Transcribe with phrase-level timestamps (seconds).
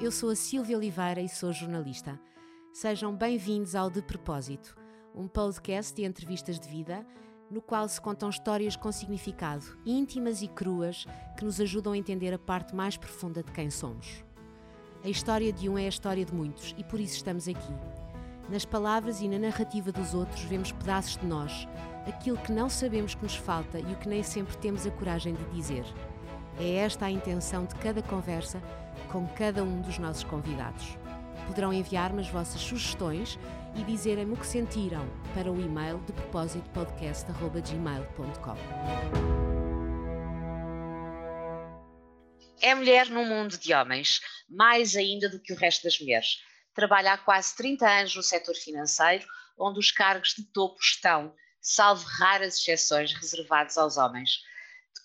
[0.00, 2.20] eu sou a Silvia Oliveira e sou jornalista.
[2.72, 4.76] Sejam bem-vindos ao De Propósito,
[5.12, 7.04] um podcast de entrevistas de vida
[7.50, 11.04] no qual se contam histórias com significado, íntimas e cruas,
[11.36, 14.24] que nos ajudam a entender a parte mais profunda de quem somos.
[15.02, 17.74] A história de um é a história de muitos e por isso estamos aqui.
[18.48, 21.66] Nas palavras e na narrativa dos outros vemos pedaços de nós,
[22.06, 25.34] aquilo que não sabemos que nos falta e o que nem sempre temos a coragem
[25.34, 25.84] de dizer.
[26.60, 28.62] É esta a intenção de cada conversa
[29.10, 30.96] com cada um dos nossos convidados.
[31.46, 33.38] Poderão enviar-me as vossas sugestões
[33.74, 38.56] e dizerem-me o que sentiram para o e-mail de propósito podcast.gmail.com.
[42.60, 46.42] É mulher num mundo de homens, mais ainda do que o resto das mulheres.
[46.74, 49.24] Trabalha há quase 30 anos no setor financeiro,
[49.56, 54.40] onde os cargos de topo estão, salvo raras exceções, reservados aos homens.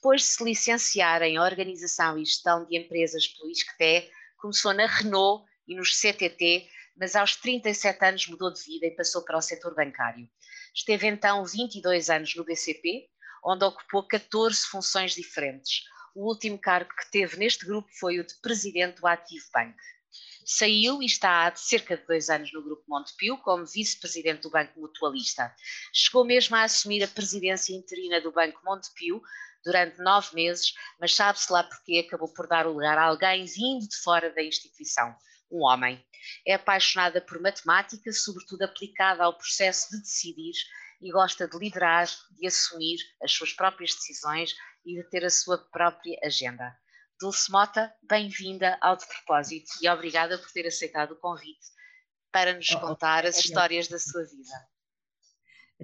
[0.04, 5.50] Depois de se licenciar em Organização e Gestão de Empresas pelo ISCTE, começou na Renault
[5.66, 9.74] e nos CTT, mas aos 37 anos mudou de vida e passou para o setor
[9.74, 10.28] bancário.
[10.76, 13.08] Esteve então 22 anos no BCP,
[13.46, 15.86] onde ocupou 14 funções diferentes.
[16.14, 19.74] O último cargo que teve neste grupo foi o de presidente do Ativo Bank.
[20.46, 24.78] Saiu e está há cerca de dois anos no Grupo Montepio como vice-presidente do Banco
[24.82, 25.56] Mutualista.
[25.94, 29.22] Chegou mesmo a assumir a presidência interina do Banco Montepio
[29.64, 33.88] durante nove meses, mas sabe-se lá porque acabou por dar o lugar a alguém vindo
[33.88, 35.16] de fora da instituição,
[35.52, 36.04] um homem.
[36.48, 40.54] É apaixonada por matemática, sobretudo aplicada ao processo de decidir
[41.02, 45.58] e gosta de liderar, de assumir as suas próprias decisões e de ter a sua
[45.58, 46.76] própria agenda.
[47.20, 51.72] Dulce Mota, bem-vinda ao De Propósito e obrigada por ter aceitado o convite
[52.32, 54.73] para nos oh, contar as histórias da sua vida.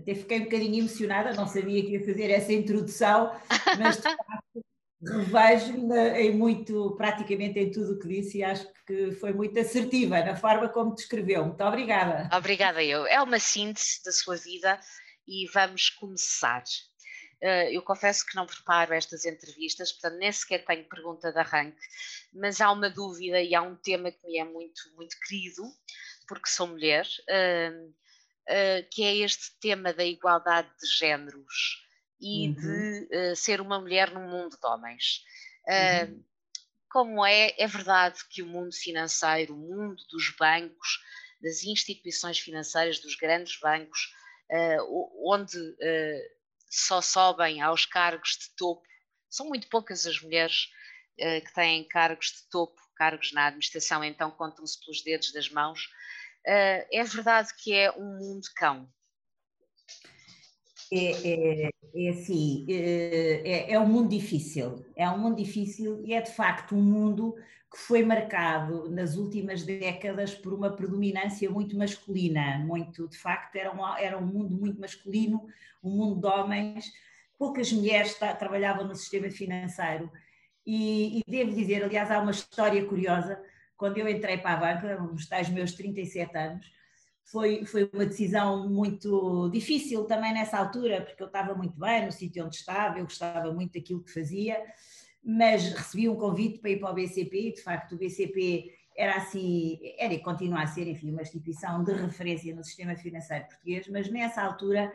[0.02, 3.31] Até fiquei um bocadinho emocionada, não sabia que ia fazer essa introdução,
[3.78, 4.66] mas de facto
[5.02, 10.19] revejo-me em muito, praticamente em tudo o que disse e acho que foi muito assertiva
[10.22, 11.46] na forma como descreveu.
[11.46, 12.29] Muito obrigada.
[12.35, 13.06] Obrigada eu.
[13.06, 14.79] É uma síntese da sua vida
[15.28, 16.63] e vamos começar.
[17.41, 21.79] Eh, eu confesso que não preparo estas entrevistas, portanto nem sequer tenho pergunta de arranque,
[22.34, 25.63] mas há uma dúvida e há um tema que me é muito, muito querido,
[26.28, 27.72] porque sou mulher, eh,
[28.49, 31.85] eh, que é este tema da igualdade de géneros
[32.19, 33.07] e uhum.
[33.07, 35.23] de ser uma mulher num mundo de homens.
[35.67, 36.23] Uhum.
[36.91, 40.99] Como é, é verdade que o mundo financeiro, o mundo dos bancos,
[41.41, 44.13] das instituições financeiras, dos grandes bancos,
[45.23, 45.57] onde
[46.69, 48.85] só sobem aos cargos de topo.
[49.29, 50.69] São muito poucas as mulheres
[51.19, 55.89] uh, que têm cargos de topo, cargos na administração, então contam-se pelos dedos das mãos.
[56.47, 58.89] Uh, é verdade que é um mundo cão.
[60.91, 66.13] É, é, é assim, é, é, é um mundo difícil, é um mundo difícil e
[66.13, 67.35] é de facto um mundo
[67.72, 73.72] que foi marcado nas últimas décadas por uma predominância muito masculina, muito, de facto, era
[73.72, 75.45] um, era um mundo muito masculino,
[75.83, 76.91] um mundo de homens,
[77.38, 80.11] poucas mulheres trabalhavam no sistema financeiro.
[80.66, 83.39] E, e, devo dizer, aliás, há uma história curiosa,
[83.79, 86.72] quando eu entrei para a banca, nos tais meus 37 anos,
[87.23, 92.12] foi, foi uma decisão muito difícil também nessa altura, porque eu estava muito bem no
[92.12, 94.62] sítio onde estava, eu gostava muito daquilo que fazia,
[95.23, 99.16] mas recebi um convite para ir para o BCP e, de facto, o BCP era
[99.16, 103.88] assim, era e continua a ser, enfim, uma instituição de referência no sistema financeiro português,
[103.88, 104.91] mas nessa altura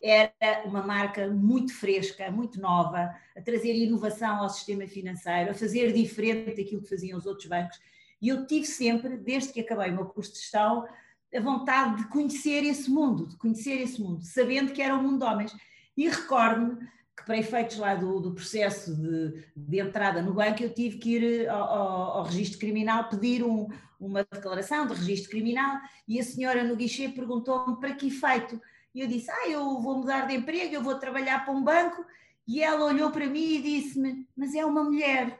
[0.00, 5.92] era uma marca muito fresca, muito nova, a trazer inovação ao sistema financeiro, a fazer
[5.92, 7.80] diferente daquilo que faziam os outros bancos.
[8.20, 10.86] E eu tive sempre, desde que acabei o meu curso de gestão,
[11.34, 15.18] a vontade de conhecer esse mundo, de conhecer esse mundo, sabendo que era um mundo
[15.18, 15.56] de homens.
[15.96, 16.76] E recordo-me
[17.16, 21.16] que para efeitos lá do, do processo de, de, entrada no banco, eu tive que
[21.16, 23.68] ir eh, ao, ao, ao registro criminal pedir um,
[23.98, 28.60] uma declaração de registro criminal e a senhora no guichê perguntou-me para que efeito.
[28.94, 32.04] E eu disse, ah, eu vou mudar de emprego, eu vou trabalhar para um banco.
[32.46, 35.38] E ela olhou para mim e disse-me, mas é uma mulher.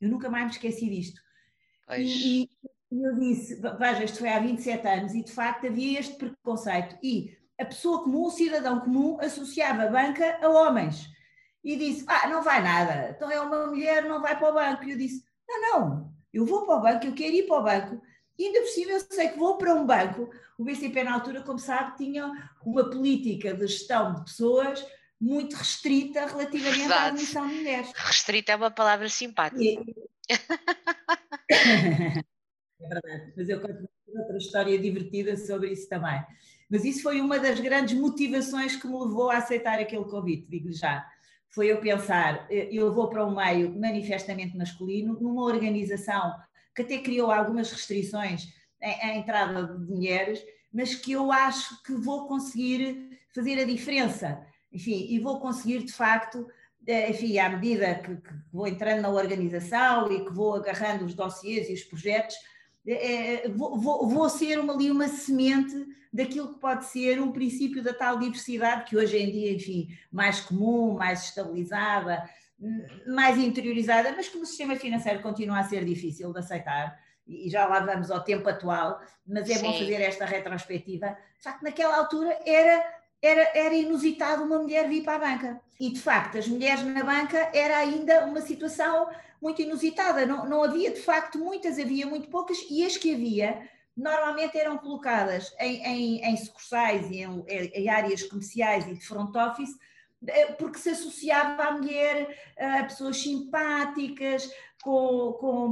[0.00, 1.20] Eu nunca mais me esqueci disto.
[1.96, 2.50] E,
[2.92, 6.98] e, eu disse, veja, isto foi há 27 anos e de facto havia este preconceito.
[7.02, 11.08] E a pessoa comum, o cidadão comum, associava a banca a homens.
[11.64, 14.84] E disse: Ah, não vai nada, então é uma mulher, não vai para o banco.
[14.84, 17.64] E eu disse: Não, não, eu vou para o banco, eu quero ir para o
[17.64, 18.02] banco.
[18.38, 20.30] E ainda cima eu sei que vou para um banco.
[20.56, 22.30] O BCP, na altura, como sabe, tinha
[22.64, 24.84] uma política de gestão de pessoas
[25.20, 27.00] muito restrita relativamente Verdade.
[27.00, 27.92] à admissão de mulheres.
[27.94, 29.60] Restrita é uma palavra simpática.
[29.60, 29.78] E...
[31.50, 36.22] é verdade, mas eu conto outra história divertida sobre isso também.
[36.70, 40.72] Mas isso foi uma das grandes motivações que me levou a aceitar aquele convite, digo
[40.72, 41.06] já.
[41.50, 46.34] Foi eu pensar, eh, eu vou para um meio manifestamente masculino, numa organização
[46.74, 48.46] que até criou algumas restrições
[48.82, 54.40] à entrada de mulheres, mas que eu acho que vou conseguir fazer a diferença.
[54.70, 56.46] Enfim, e vou conseguir de facto,
[56.88, 61.68] enfim, à medida que, que vou entrando na organização e que vou agarrando os dossiês
[61.68, 62.34] e os projetos,
[62.86, 65.74] é, vou, vou, vou, ser uma, ali uma semente
[66.10, 70.40] daquilo que pode ser um princípio da tal diversidade que hoje em dia, enfim, mais
[70.40, 72.26] comum, mais estabilizada,
[73.06, 76.98] mais interiorizada, mas que no sistema financeiro continua a ser difícil de aceitar.
[77.26, 79.66] E já lá vamos ao tempo atual, mas é Sim.
[79.66, 81.18] bom fazer esta retrospectiva.
[81.36, 82.82] De facto, naquela altura era
[83.22, 85.60] era, era inusitado uma mulher vir para a banca.
[85.78, 89.08] E, de facto, as mulheres na banca era ainda uma situação
[89.40, 90.26] muito inusitada.
[90.26, 94.78] Não, não havia, de facto, muitas, havia muito poucas, e as que havia, normalmente eram
[94.78, 99.76] colocadas em, em, em sucursais e em, em, áreas comerciais e de front office,
[100.26, 104.50] eh, porque se associava à mulher a pessoas simpáticas,
[104.88, 105.70] com, com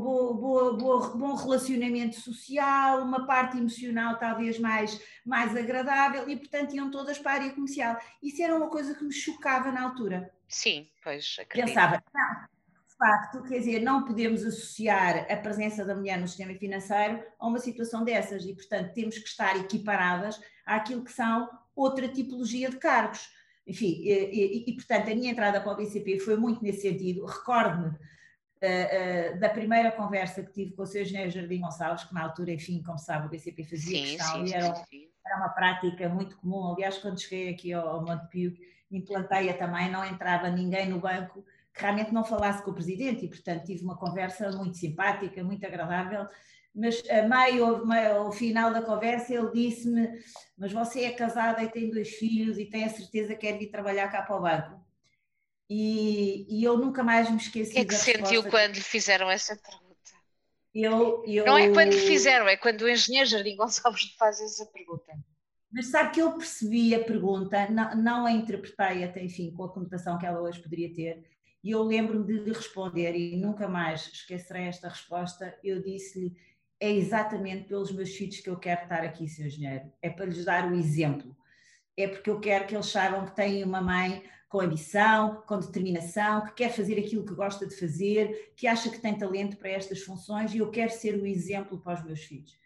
[1.17, 7.31] bom relacionamento social, uma parte emocional talvez mais, mais agradável e, portanto, iam todas para
[7.31, 7.99] a área comercial.
[8.23, 10.31] Isso era uma coisa que me chocava na altura.
[10.47, 11.69] Sim, pois acredito.
[11.69, 12.35] Pensava, não,
[12.87, 17.47] de facto, quer dizer, não podemos associar a presença da mulher no sistema financeiro a
[17.47, 22.77] uma situação dessas e, portanto, temos que estar equiparadas àquilo que são outra tipologia de
[22.77, 23.31] cargos.
[23.67, 27.25] Enfim, e, e, e portanto, a minha entrada para o BCP foi muito nesse sentido.
[27.25, 27.97] Recordo-me
[28.67, 31.03] Uh, da primeira conversa que tive com o Sr.
[31.03, 34.53] Engenheiro Jardim Gonçalves, que na altura, enfim, como sabe, o BCP fazia sim, questão sim,
[34.53, 36.73] e era, sim, era, uma prática muito comum.
[36.73, 38.55] Aliás, quando cheguei aqui ao, ao Montepio,
[38.91, 43.29] implantei-a também, não entrava ninguém no banco que realmente não falasse com o Presidente e,
[43.29, 46.27] portanto, tive uma conversa muito simpática, muito agradável,
[46.75, 50.09] mas a meio, meio ao final da conversa ele disse-me,
[50.57, 53.71] mas você é casada e tem dois filhos e tem a certeza que quer vir
[53.71, 54.86] trabalhar cá para o banco?
[55.69, 57.73] E, e eu nunca mais me esqueci.
[57.73, 59.87] O que é que sentiu quando lhe fizeram essa pergunta?
[60.75, 61.47] Eu, eu...
[61.47, 65.13] Não é quando lhe fizeram, é quando o engenheiro Jardim Gonçalves lhe faz essa pergunta.
[65.73, 69.73] Mas sabe que eu percebi a pergunta, não, não a interpretei até, enfim, com a
[69.73, 71.25] conotação que ela hoje poderia ter,
[71.65, 75.59] e eu lembro-me de lhe responder, e nunca mais esquecerei esta resposta.
[75.65, 76.37] Eu disse-lhe:
[76.79, 79.47] é exatamente pelos meus filhos que eu quero estar aqui, Sr.
[79.47, 81.37] Engenheiro, é para lhes dar o exemplo,
[81.97, 84.23] é porque eu quero que eles saibam que têm uma mãe
[84.57, 88.99] com ambição, com determinação, que quer fazer aquilo que gosta de fazer, que acha que
[88.99, 92.57] tem talento para estas funções e eu quero ser o exemplo para os meus filhos.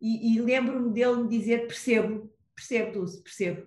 [0.00, 3.64] E, e lembro-me dele me dizer: percebo, percebo, Dulce, percebo.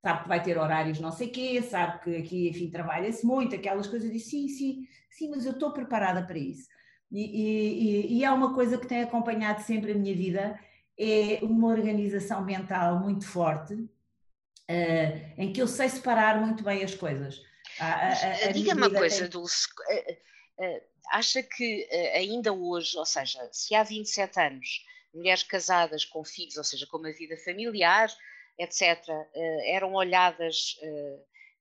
[0.00, 3.88] Sabe que vai ter horários não sei quê, sabe que aqui, enfim, trabalha-se muito, aquelas
[3.88, 4.06] coisas.
[4.08, 6.68] Eu disse: sim, sim, sim, mas eu estou preparada para isso.
[7.10, 10.56] E, e, e é uma coisa que tem acompanhado sempre a minha vida,
[10.96, 13.74] é uma organização mental muito forte,
[14.70, 17.42] uh, em que eu sei separar muito bem as coisas.
[18.52, 19.28] Diga-me uma coisa, tem...
[19.28, 19.66] Dulce,
[20.58, 20.80] uh,
[21.12, 26.64] acha que ainda hoje, ou seja, se há 27 anos, mulheres casadas com filhos, ou
[26.64, 28.08] seja, com uma vida familiar,
[28.58, 29.08] etc.,
[29.66, 30.76] eram olhadas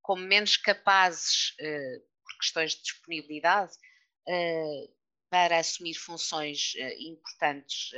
[0.04, 3.72] como menos capazes, por questões de disponibilidade,
[5.32, 7.92] para assumir funções importantes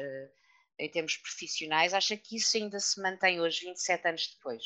[0.79, 4.63] em termos profissionais, acha que isso ainda se mantém hoje, 27 anos depois?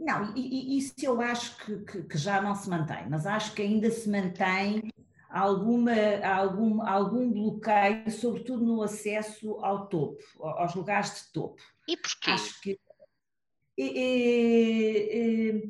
[0.00, 3.60] Não, e, isso eu acho que, que, que, já não se mantém, mas acho que
[3.60, 4.90] ainda se mantém
[5.28, 5.92] alguma,
[6.24, 11.62] algum, algum bloqueio, sobretudo no acesso ao topo, aos lugares de topo.
[11.86, 12.30] E porquê?
[12.30, 12.80] Acho que,
[13.78, 15.62] é, é,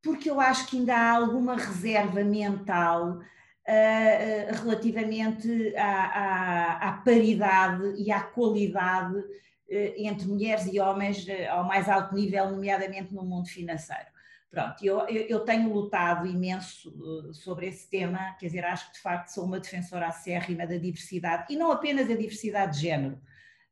[0.00, 7.94] porque eu acho que ainda há alguma reserva mental uh, relativamente à, à, à paridade
[8.00, 9.22] e à qualidade
[9.68, 14.06] entre mulheres e homens eh, ao mais alto nível, nomeadamente no mundo financeiro.
[14.50, 19.00] Pronto, eu, eu tenho lutado imenso eh, sobre esse tema, quer dizer, acho que de
[19.00, 23.20] facto sou uma defensora acérrima da diversidade, e não apenas a diversidade de género.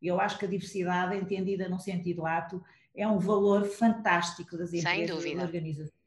[0.00, 2.62] Eu acho que a diversidade, entendida num sentido lato,
[2.94, 6.00] é um valor fantástico das empresas e organizações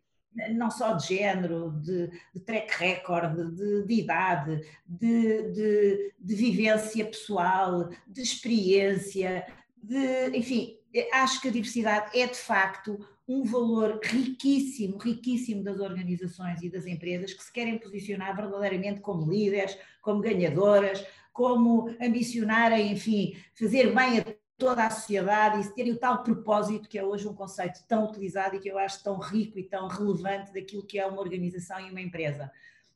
[0.55, 7.05] não só de género, de, de track record, de, de idade, de, de, de, vivência
[7.05, 9.45] pessoal, de experiência,
[9.83, 10.77] de, enfim,
[11.11, 12.97] acho que a diversidade é de facto
[13.27, 19.29] um valor riquíssimo, riquíssimo das organizações e das empresas que se querem posicionar verdadeiramente como
[19.29, 24.25] líderes, como ganhadoras, como ambicionarem, enfim, fazer bem a
[24.57, 28.55] toda a sociedade e terem o tal propósito que é hoje um conceito tão utilizado
[28.55, 31.89] e que eu acho tão rico e tão relevante daquilo que é uma organização e
[31.89, 32.49] uma empresa.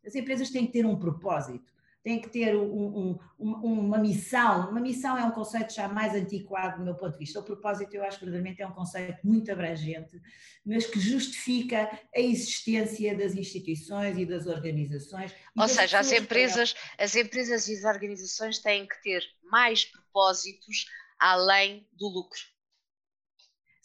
[0.05, 1.76] As empresas têm que ter um propósito
[2.07, 4.69] tem que ter um, um, uma missão.
[4.69, 7.37] Uma missão é um conceito já mais antiquado do meu ponto de vista.
[7.37, 10.17] O propósito, eu acho que verdadeiramente é um conceito muito abrangente,
[10.65, 15.33] mas que justifica a existência das instituições e das organizações.
[15.33, 20.85] E Ou seja, as empresas, as empresas e as organizações têm que ter mais propósitos
[21.19, 22.39] além do lucro.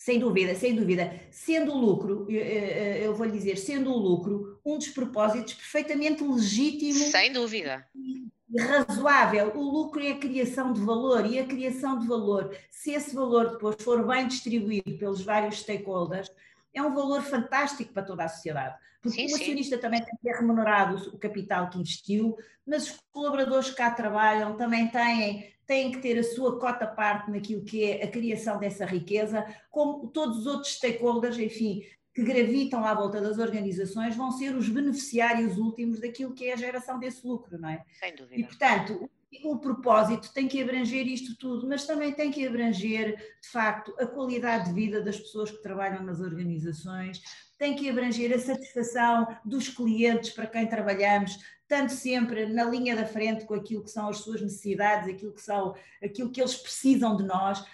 [0.04, 1.14] Sem dúvida, sem dúvida.
[1.30, 6.98] Sendo o lucro, eu vou lhe dizer, sendo o lucro um dos propósitos perfeitamente legítimo.
[7.04, 7.86] Sem dúvida.
[7.94, 9.52] E razoável.
[9.54, 13.50] O lucro é a criação de valor e a criação de valor, se esse valor
[13.52, 16.28] depois for bem distribuído pelos vários stakeholders,
[16.74, 18.74] é um valor fantástico para toda a sociedade.
[19.00, 19.82] Porque sim, o acionista sim.
[19.82, 24.56] também tem que ter remunerado o capital que investiu, mas os colaboradores que cá trabalham
[24.56, 28.84] também têm, têm que ter a sua cota parte naquilo que é a criação dessa
[28.84, 31.82] riqueza, como todos os outros stakeholders, enfim,
[32.14, 36.56] que gravitam à volta das organizações vão ser os beneficiários últimos daquilo que é a
[36.56, 37.84] geração desse lucro, não é?
[37.98, 38.40] Sem dúvida.
[38.40, 39.10] E, portanto,
[39.44, 44.06] o propósito tem que abranger isto tudo, mas também tem que abranger, de facto, a
[44.06, 47.22] qualidade de vida das pessoas que trabalham nas organizações,
[47.58, 51.38] tem que abranger a satisfação dos clientes para quem trabalhamos,
[51.72, 55.40] tanto sempre na linha da frente com aquilo que são as suas necessidades, aquilo que
[55.40, 55.74] são,
[56.04, 57.64] aquilo que eles precisam de nós,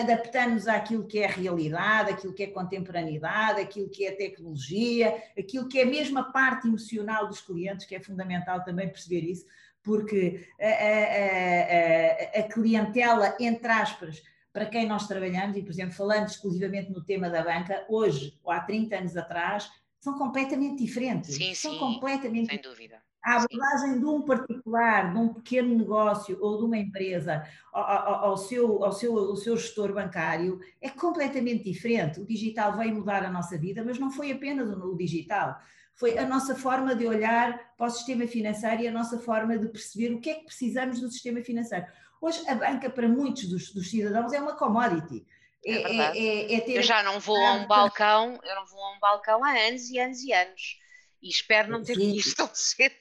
[0.00, 5.68] adaptando-nos àquilo que é a realidade, aquilo que é contemporaneidade, aquilo que é tecnologia, aquilo
[5.68, 9.46] que é mesmo a parte emocional dos clientes, que é fundamental também perceber isso,
[9.84, 14.20] porque a, a, a, a clientela, entre aspas,
[14.52, 18.50] para quem nós trabalhamos, e por exemplo, falando exclusivamente no tema da banca, hoje ou
[18.50, 19.70] há 30 anos atrás,
[20.00, 21.36] são completamente diferentes.
[21.36, 23.00] Sim, são sim, completamente sem dúvida.
[23.24, 28.36] A abordagem de um particular, de um pequeno negócio ou de uma empresa ao, ao,
[28.36, 32.20] seu, ao, seu, ao seu gestor bancário é completamente diferente.
[32.20, 35.58] O digital veio mudar a nossa vida, mas não foi apenas o digital
[35.94, 39.68] foi a nossa forma de olhar para o sistema financeiro e a nossa forma de
[39.68, 41.86] perceber o que é que precisamos do sistema financeiro.
[42.20, 45.24] Hoje, a banca, para muitos dos, dos cidadãos, é uma commodity.
[45.64, 46.76] É, é, é, é ter...
[46.76, 49.88] Eu já não vou a um balcão, eu não vou a um balcão há anos
[49.88, 50.83] e anos e anos
[51.24, 52.94] e espero não ter visto tão cedo.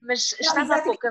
[0.00, 1.06] Mas não, estava há pouco.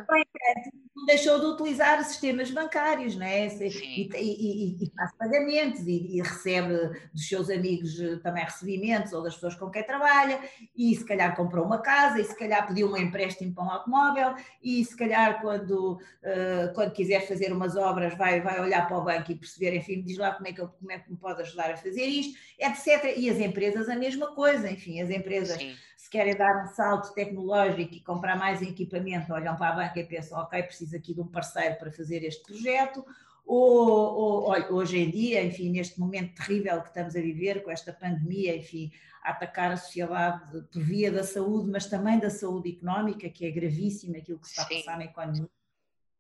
[0.95, 3.48] Não deixou de utilizar sistemas bancários, não é?
[3.48, 9.24] E, e, e, e, faz pagamentos e, recebe dos seus amigos eh, também recebimentos ou
[9.24, 10.39] das pessoas com quem trabalha,
[10.75, 14.36] e se calhar comprou uma casa, e se calhar pediu um empréstimo para um automóvel,
[14.62, 19.03] e se calhar quando, uh, quando quiser fazer umas obras vai, vai olhar para o
[19.03, 21.41] banco e perceber, enfim, diz lá como é, que eu, como é que me pode
[21.41, 23.15] ajudar a fazer isto, etc.
[23.17, 25.57] E as empresas a mesma coisa, enfim, as empresas.
[25.57, 25.75] Sim
[26.12, 30.38] querem dar um salto tecnológico e comprar mais equipamento, olham para a banca e pensam,
[30.39, 33.03] ok, preciso aqui de um parceiro para fazer este projeto,
[33.46, 37.94] ou, ou, hoje em dia, enfim, neste momento terrível que estamos a viver, com esta
[37.94, 38.91] pandemia, enfim,
[39.24, 43.51] a atacar a sociedade por via da saúde, mas também da saúde económica, que é
[43.51, 45.50] gravíssima aquilo que se está a passar na economia.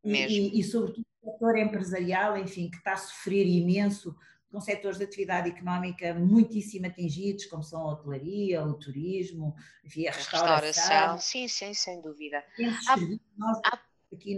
[0.03, 4.15] E, e, e, sobretudo o setor empresarial, enfim, que está a sofrer imenso
[4.51, 10.11] com setores de atividade económica muitíssimo atingidos, como são a hotelaria, o turismo, enfim, a
[10.11, 10.61] restauração.
[10.61, 11.17] restauração.
[11.19, 12.43] Sim, sim, sem dúvida.
[12.87, 12.97] Há,
[13.37, 13.79] nós há...
[14.13, 14.35] aqui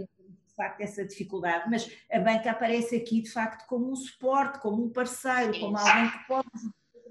[0.54, 4.84] de facto essa dificuldade, mas a banca aparece aqui de facto como um suporte, como
[4.84, 6.48] um parceiro, sim, como alguém que pode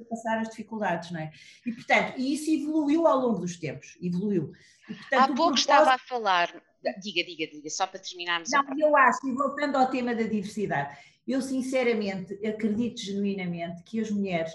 [0.10, 1.32] passar as dificuldades, não é?
[1.66, 4.54] E portanto, isso evoluiu ao longo dos tempos, evoluiu.
[4.90, 5.60] E, portanto, Há pouco propósito...
[5.60, 6.64] estava a falar,
[7.02, 8.50] diga, diga, diga, só para terminarmos.
[8.52, 14.12] Não, eu acho, e voltando ao tema da diversidade, eu, sinceramente, acredito genuinamente que as
[14.12, 14.54] mulheres,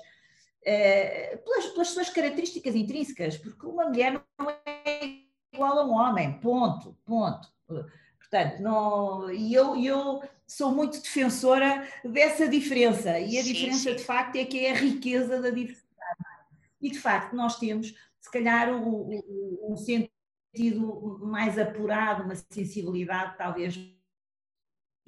[0.64, 5.22] eh, pelas, pelas suas características intrínsecas, porque uma mulher não é
[5.52, 7.48] igual a um homem, ponto, ponto.
[8.18, 13.96] Portanto, não, e eu, eu sou muito defensora dessa diferença, e a sim, diferença sim.
[13.96, 15.88] de facto é que é a riqueza da diversidade.
[16.80, 19.20] E de facto, nós temos, se calhar, um,
[19.62, 23.78] um sentido mais apurado, uma sensibilidade talvez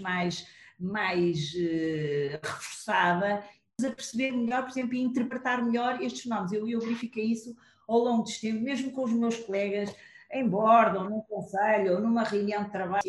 [0.01, 0.47] mais
[0.81, 3.45] mais uh, reforçada,
[3.85, 6.53] a perceber melhor, por exemplo, e interpretar melhor estes fenómenos.
[6.53, 7.55] Eu, eu verifiquei isso
[7.89, 9.95] ao longo deste tempo, mesmo com os meus colegas,
[10.33, 13.03] em bordo, ou num conselho, ou numa reunião de trabalho.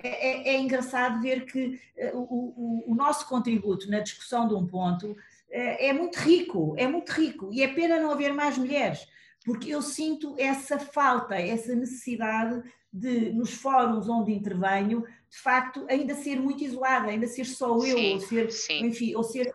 [0.00, 4.66] É, é, é engraçado ver que uh, o, o, nosso contributo na discussão de um
[4.66, 5.16] ponto uh,
[5.50, 9.06] é muito rico, é muito rico, e é pena não haver mais mulheres,
[9.44, 16.14] porque eu sinto essa falta, essa necessidade de, nos fóruns onde intervenho, de facto, ainda
[16.14, 18.86] ser muito isolada, ainda ser só eu, sim, ou ser, sim.
[18.86, 19.54] enfim, ou ser,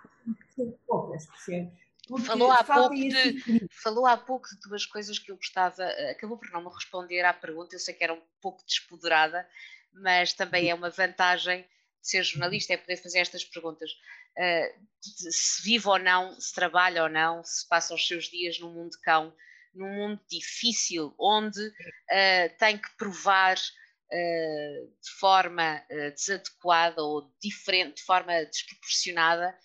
[0.55, 1.27] ser poucas,
[2.25, 6.51] falou há, pouco de, falou há pouco de duas coisas que eu gostava, acabou por
[6.51, 9.47] não me responder à pergunta, eu sei que era um pouco despoderada,
[9.93, 13.91] mas também é uma vantagem de ser jornalista, é poder fazer estas perguntas.
[14.37, 18.73] Uh, se vive ou não, se trabalha ou não, se passa os seus dias num
[18.73, 19.33] mundo cão,
[19.73, 27.97] num mundo difícil, onde uh, tem que provar uh, de forma uh, desadequada ou diferente,
[27.97, 29.57] de forma desproporcionada,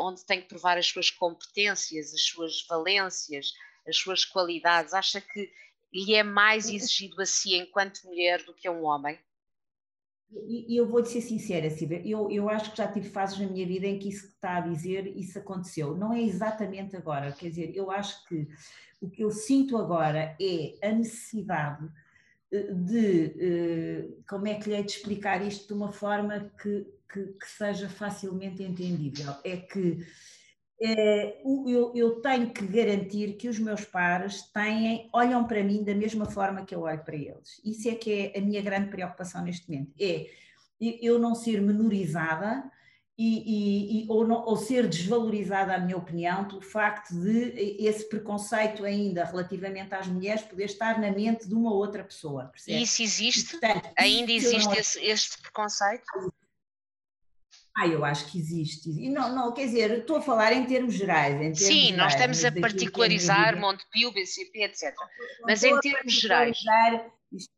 [0.00, 3.52] onde tem que provar as suas competências, as suas valências,
[3.86, 4.92] as suas qualidades?
[4.92, 5.48] Acha que
[5.92, 9.16] lhe é mais exigido a si enquanto mulher do que a um homem?
[10.32, 13.66] E eu vou-te ser sincera, Silvia, eu, eu acho que já tive fases na minha
[13.66, 15.96] vida em que isso que está a dizer, isso aconteceu.
[15.96, 18.46] Não é exatamente agora, quer dizer, eu acho que
[19.00, 21.88] o que eu sinto agora é a necessidade
[22.52, 26.86] eh, de, eh, como é que lhe hei de explicar isto de uma forma que,
[27.12, 29.34] que, que seja facilmente entendível?
[29.42, 29.98] É que
[30.80, 36.24] eu, eu, tenho que garantir que os meus pares têm, olham para mim da mesma
[36.24, 37.60] forma que eu olho para eles.
[37.64, 39.92] Isso é que é a minha grande preocupação neste momento.
[40.00, 40.26] É
[40.80, 42.64] eu não ser menorizada
[43.18, 48.08] e, e, e ou, não, ou, ser desvalorizada, a minha opinião, pelo facto de esse
[48.08, 52.46] preconceito ainda relativamente às mulheres poder estar na mente de uma outra pessoa.
[52.46, 52.78] Percebe?
[52.78, 53.56] E isso existe?
[53.56, 54.74] E, portanto, ainda existe não...
[54.74, 56.32] esse, este preconceito?
[57.76, 58.90] Ah, eu acho que existe.
[58.90, 61.36] E não, não, quer dizer, estou a falar em termos gerais.
[61.36, 64.94] Em termos Sim, gerais, nós estamos a é particularizar é Montepio, BCP, etc.
[65.42, 66.58] Mas em termos gerais.
[67.32, 67.52] Isto,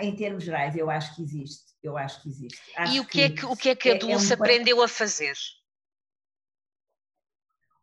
[0.00, 1.68] em termos gerais, eu acho que existe.
[1.82, 2.60] Eu acho que existe.
[2.76, 4.42] Acho e o que, é que, o que é que a Dulce é, é um...
[4.42, 5.34] aprendeu a fazer?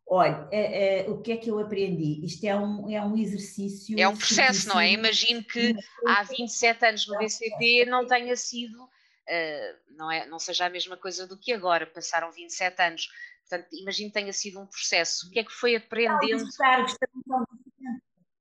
[0.07, 2.23] Olha, é, é, o que é que eu aprendi?
[2.23, 3.99] Isto é um, é um exercício.
[3.99, 4.91] É um processo, não é?
[4.91, 5.75] Imagino que
[6.07, 8.87] há 27 anos no BCP não tenha sido
[9.29, 13.09] uh, não, é, não seja a mesma coisa do que agora, passaram 27 anos.
[13.47, 15.27] Portanto, imagino que tenha sido um processo.
[15.27, 16.45] O que é que foi aprendendo?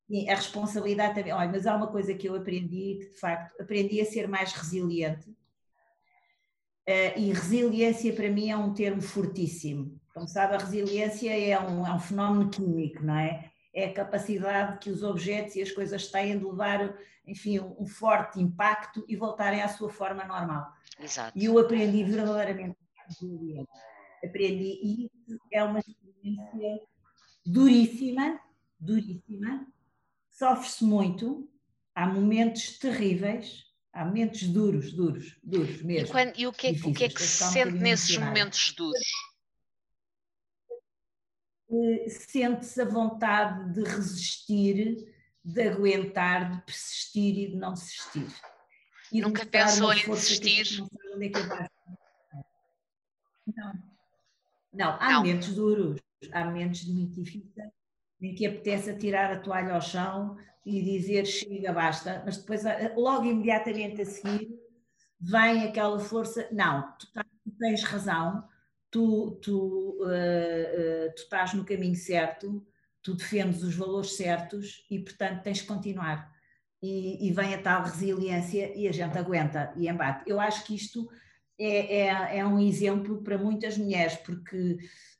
[0.06, 1.32] Sim, a responsabilidade também.
[1.32, 4.52] Olha, mas há uma coisa que eu aprendi, que de facto aprendi a ser mais
[4.52, 5.28] resiliente.
[6.86, 9.98] Uh, e resiliência para mim é um termo fortíssimo.
[10.12, 13.50] Como sabe, a resiliência é um, é um fenómeno químico, não é?
[13.74, 18.40] É a capacidade que os objetos e as coisas têm de levar enfim, um, forte
[18.40, 20.72] impacto e voltarem à sua forma normal.
[20.98, 21.36] Exato.
[21.36, 22.76] E eu aprendi verdadeiramente
[24.24, 25.10] aprendi e
[25.52, 26.80] é uma experiência
[27.44, 28.40] duríssima,
[28.80, 29.66] duríssima,
[30.30, 31.48] sofre-se muito,
[31.94, 36.08] há momentos terríveis, há momentos duros, duros, duros mesmo.
[36.08, 39.33] E, quando, e o, que é, o que é que se sente nesses momentos duros?
[41.74, 45.12] Eh, sente-se a vontade de resistir
[45.44, 48.26] de aguentar, de persistir e de não desistir.
[49.12, 50.82] E Nunca de pensou em desistir?
[51.20, 51.68] É
[53.54, 53.72] não,
[54.72, 55.18] não, há não.
[55.18, 56.00] momentos duros,
[56.32, 57.72] há momentos de muito difíceis
[58.22, 62.62] em que apetece atirar a toalha ao chão e dizer chega, basta, mas depois,
[62.96, 64.48] logo imediatamente a seguir,
[65.20, 68.48] vem aquela força, não, tu, tu tens razão,
[68.94, 72.64] tu, tu, uh, uh, tu estás no caminho certo,
[73.02, 76.32] tu defendes os valores certos e, portanto, tens de continuar.
[76.80, 80.30] E, e, vem a tal resiliência e a gente aguenta e embate.
[80.30, 81.10] Eu acho que isto
[81.58, 84.74] é, é, é um exemplo para muitas mulheres, porque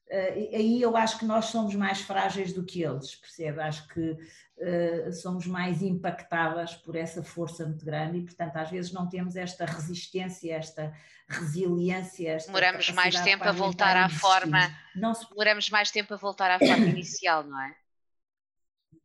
[0.08, 3.60] uh, aí eu acho que nós somos mais frágeis do que eles, percebe?
[3.60, 4.16] Acho que
[4.58, 9.36] uh, somos mais impactadas por essa força muito grande e, portanto, às vezes não temos
[9.36, 10.92] esta resistência, esta
[11.28, 12.32] resiliência.
[12.32, 14.70] Esta demoramos mais tempo a voltar à forma.
[14.94, 15.28] Não se...
[15.28, 17.74] Demoramos mais tempo a voltar à forma inicial, não é?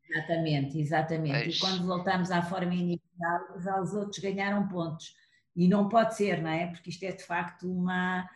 [0.10, 1.44] Exatamente, exatamente.
[1.44, 1.56] Pois.
[1.56, 5.14] E quando voltamos à forma inicial, já os outros ganharam pontos.
[5.56, 6.68] E não pode ser, não é?
[6.68, 8.28] Porque isto é de facto uma.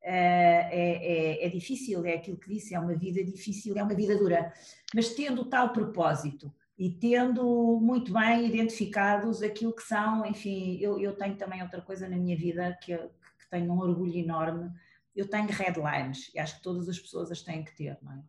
[0.00, 4.16] É, é, é, difícil, é aquilo que disse, é uma vida difícil, é uma vida
[4.16, 4.52] dura.
[4.94, 11.14] Mas tendo tal propósito e tendo muito bem identificados aquilo que são, enfim, eu, eu
[11.16, 14.70] tenho também outra coisa na minha vida que, que tenho um orgulho enorme,
[15.14, 18.22] eu tenho headlines, e acho que todas as pessoas as têm que ter, não é?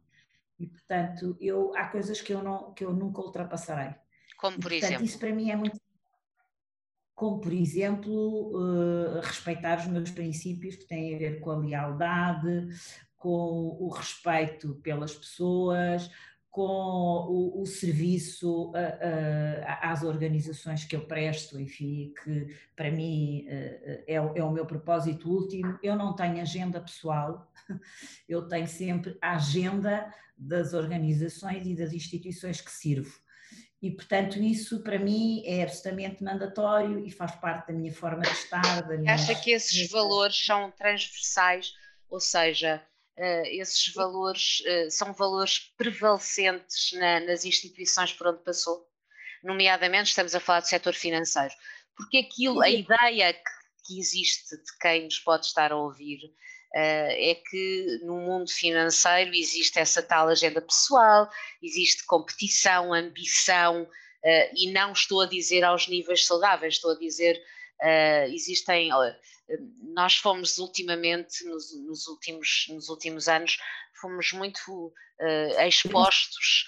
[0.60, 3.94] E portanto, eu, há coisas que eu, não, que eu nunca ultrapassarei.
[4.38, 5.06] Como por e, portanto, exemplo?
[5.06, 5.80] Isso para mim é muito.
[7.16, 12.70] Como, por exemplo, uh, respeitar os meus princípios que têm a ver com a lealdade,
[13.18, 16.10] com o respeito pelas pessoas,
[16.60, 18.74] com o, o serviço
[19.82, 25.80] às organizações que eu presto, enfim, que para mim é, é, o meu propósito último.
[25.82, 27.50] Eu não tenho agenda pessoal,
[28.28, 33.18] eu tenho sempre a agenda das organizações e das instituições que sirvo.
[33.82, 38.32] E, portanto, isso para mim é absolutamente mandatório e faz parte da minha forma de
[38.32, 38.86] estar.
[38.90, 39.14] Minha...
[39.14, 41.74] Acha que esses valores são transversais,
[42.10, 42.84] ou seja,
[43.48, 48.88] esses valores uh, são valores prevalecentes na, nas instituições por onde passou?
[49.44, 51.54] Nomeadamente, estamos a falar do setor financeiro.
[51.96, 53.42] Porque aquilo, a ideia que,
[53.86, 59.34] que existe de quem nos pode estar a ouvir uh, é que no mundo financeiro
[59.34, 61.30] existe essa tal agenda pessoal,
[61.62, 63.88] existe competição, ambição,
[64.54, 67.42] e não estou a dizer aos níveis saudáveis, estou a dizer,
[68.28, 68.90] existem,
[69.94, 73.58] nós fomos ultimamente, nos, nos, últimos, nos últimos anos,
[74.00, 74.94] fomos muito
[75.68, 76.66] expostos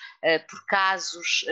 [0.50, 1.46] por casos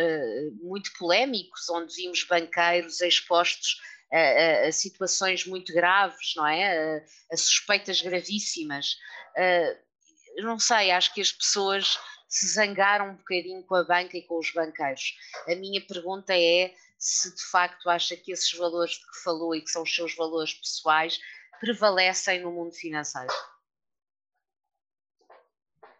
[0.62, 3.78] muito polémicos, onde vimos banqueiros expostos
[4.12, 6.98] a, a, situações muito graves, não é?
[6.98, 8.98] A, a suspeitas gravíssimas.
[9.38, 14.22] Uh, não sei, acho que as pessoas se zangaram um bocadinho com a banca e
[14.22, 15.15] com os banqueiros.
[15.48, 19.62] A minha pergunta é se de facto acha que esses valores de que falou e
[19.62, 21.20] que são os seus valores pessoais
[21.60, 23.34] prevalecem no mundo financeiro.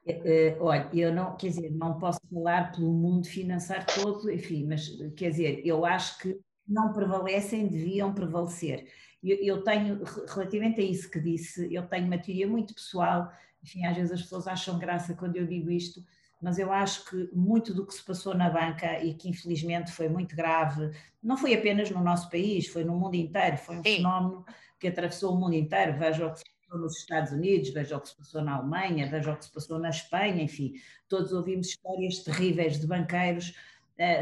[0.06, 4.88] Uh, olha, eu não, quer dizer, não posso falar pelo mundo financeiro todo, enfim, mas
[5.16, 8.92] quer dizer, eu acho que não prevalecem deviam prevalecer.
[9.24, 13.32] Eu, eu, tenho, relativamente a isso que disse, eu tenho uma teoria muito pessoal,
[13.62, 16.02] enfim, às vezes as pessoas acham graça quando eu digo isto,
[16.42, 20.08] mas eu acho que muito do que se passou na banca e que infelizmente foi
[20.08, 23.98] muito grave, não foi apenas no nosso país, foi no mundo inteiro, foi um Sim.
[23.98, 24.46] fenómeno
[24.80, 25.98] que atravessou o mundo inteiro.
[25.98, 29.10] Veja o que se passou nos Estados Unidos, veja o que se passou na Alemanha,
[29.10, 30.74] veja o que se passou na Espanha, enfim,
[31.08, 33.54] todos ouvimos histórias terríveis de banqueiros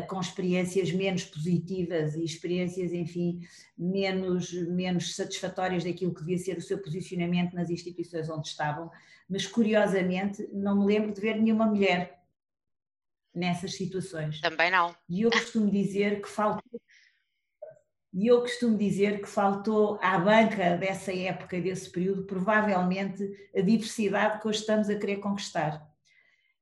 [0.08, 3.42] com experiências menos positivas e experiências, enfim,
[3.78, 8.90] menos, menos satisfatórias daquilo que devia ser o seu posicionamento nas instituições onde estavam,
[9.30, 12.20] mas curiosamente não me lembro de ver nenhuma mulher
[13.34, 14.42] nessas situações.
[14.42, 14.96] Também não.
[15.08, 16.82] E eu costumo dizer que faltou
[18.13, 23.24] e eu costumo dizer que faltou à banca dessa época, desse período, provavelmente
[23.56, 25.88] a diversidade que hoje estamos a querer conquistar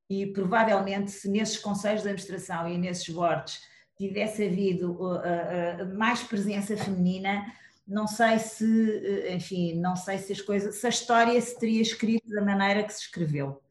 [0.10, 3.62] e provavelmente se nesses conselhos de administração e nesses boards
[3.98, 7.46] tivesse havido uh, uh, mais presença feminina,
[7.88, 11.82] não sei se, uh, enfim, não sei se as coisas, se a história se teria
[11.82, 13.62] escrito da maneira que se escreveu.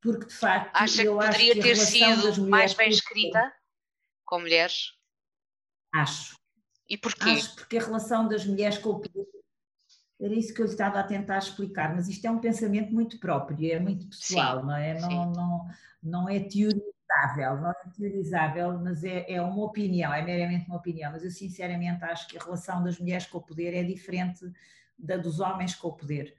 [0.00, 3.52] Porque de facto Acha eu que poderia acho que ter sido mais bem escrita
[4.24, 4.92] com mulheres?
[5.94, 6.36] Acho.
[6.88, 7.30] E porquê?
[7.30, 9.00] Acho porque a relação das mulheres com o
[10.20, 13.72] era isso que eu estava a tentar explicar, mas isto é um pensamento muito próprio,
[13.72, 15.00] é muito pessoal, sim, não é?
[15.00, 15.66] Não, não,
[16.02, 21.10] não é teorizável, não é teorizável, mas é, é uma opinião, é meramente uma opinião.
[21.12, 24.50] Mas eu sinceramente acho que a relação das mulheres com o poder é diferente
[24.98, 26.34] da dos homens com o poder.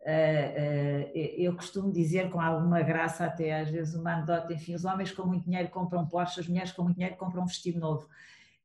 [0.00, 4.84] Uh, uh, eu costumo dizer com alguma graça, até às vezes uma anedota, enfim, os
[4.84, 8.08] homens com muito dinheiro compram Porsche, as mulheres com muito dinheiro compram um vestido novo.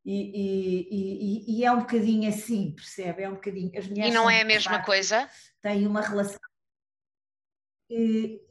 [0.05, 3.23] E, e, e, é um bocadinho assim, percebe?
[3.23, 3.71] É um bocadinho.
[3.77, 5.29] As mulheres e não é a mesma facto, coisa?
[5.61, 6.39] Têm uma relação.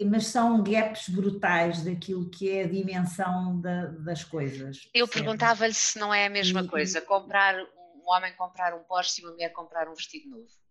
[0.06, 4.88] mas são gaps brutais daquilo que é a dimensão da, das coisas.
[4.94, 9.20] Eu perguntava-lhe se não é a mesma e, coisa, comprar um homem comprar um Porsche
[9.20, 10.61] e uma mulher comprar um vestido novo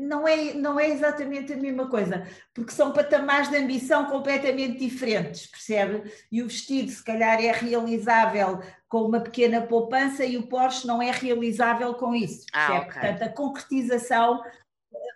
[0.00, 5.46] não é, não é exatamente a mesma coisa, porque são patamares de ambição completamente diferentes,
[5.46, 6.10] percebe?
[6.30, 11.02] E o vestido, se calhar, é realizável com uma pequena poupança e o Porsche não
[11.02, 12.78] é realizável com isso, ah, percebe?
[12.78, 13.00] Ah, okay.
[13.00, 14.42] Portanto, a concretização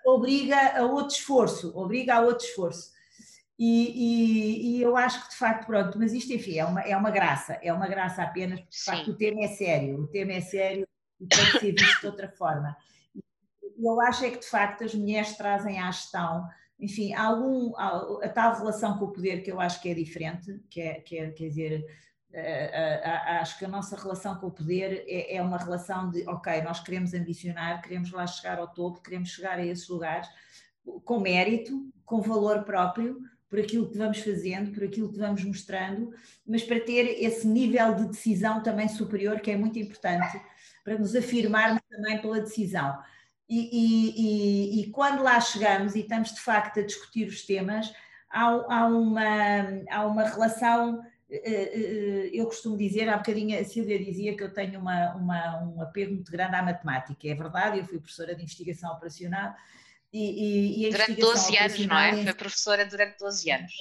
[0.05, 2.95] obriga a outro esforço, obriga a outro esforço.
[3.59, 6.95] E, e, e, eu acho que de facto, pronto, mas isto, enfim, é uma, é
[6.95, 10.33] uma graça, é uma graça apenas, porque de facto o tema é sério, o tema
[10.33, 10.87] é sério
[11.19, 12.77] e tem que ser visto de outra forma
[13.79, 16.47] eu acho é que de facto as mulheres trazem à gestão,
[16.79, 20.81] enfim, algum, a, tal relação com o poder que eu acho que é diferente, que
[20.81, 21.87] é, que é quer dizer,
[22.33, 26.29] eh, eh, acho que a nossa relação com o poder é, é, uma relação de,
[26.29, 30.29] ok, nós queremos ambicionar, queremos lá chegar ao topo, queremos chegar a esses lugares
[31.05, 36.13] com mérito, com valor próprio, por aquilo que vamos fazendo, por aquilo que vamos mostrando,
[36.47, 40.41] mas para ter esse nível de decisão também superior, que é muito importante,
[40.85, 42.99] para nos afirmarmos também pela decisão.
[43.49, 47.93] E, e, e, e, quando lá chegamos e estamos de facto a discutir os temas,
[48.29, 49.23] há, há, uma,
[49.91, 51.01] há uma relação.
[51.31, 55.65] Eh, eh, eu costumo dizer, há bocadinho a Silvia dizia que eu tenho uma, uma,
[55.65, 57.29] um apego muito grande à matemática.
[57.29, 59.55] É verdade, eu fui professora de investigação operacional.
[60.13, 62.25] E, e, durante 12 anos, não é?
[62.25, 63.73] Foi professora durante 12 anos.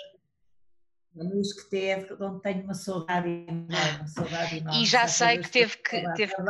[1.15, 4.07] Luz que teve, onde tenho uma saudade enorme.
[4.07, 6.41] Saudade enorme e já sei que teve que, teve que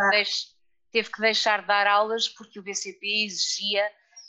[0.95, 3.83] teve que deixar de dar aulas porque o BCP exigia,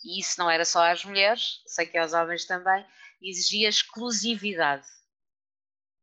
[0.05, 2.85] e isso não era só às mulheres, sei que aos homens também,
[3.23, 4.85] exigia exclusividade.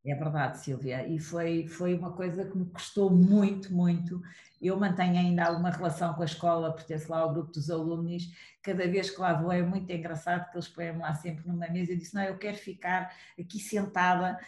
[0.05, 4.21] É verdade, Silvia, e foi, foi uma coisa que me custou muito, muito.
[4.61, 8.23] Eu mantenho ainda alguma relação com a escola, pertence lá ao grupo dos alunos.
[8.63, 11.91] Cada vez que lá vou é muito engraçado que eles põem-me lá sempre numa mesa
[11.91, 14.39] e disse: Não, eu quero ficar aqui sentada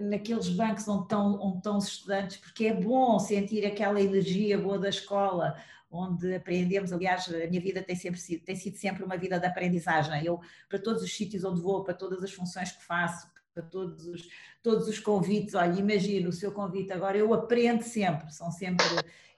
[0.00, 4.78] naqueles bancos onde estão, onde estão os estudantes, porque é bom sentir aquela energia boa
[4.78, 5.54] da escola,
[5.90, 9.46] onde aprendemos, aliás, a minha vida tem, sempre sido, tem sido sempre uma vida de
[9.46, 10.24] aprendizagem.
[10.24, 14.06] Eu, para todos os sítios onde vou, para todas as funções que faço, a todos
[14.06, 14.28] os,
[14.62, 15.54] todos os convites.
[15.54, 18.86] Olha, imagino o seu convite agora, eu aprendo sempre, são sempre,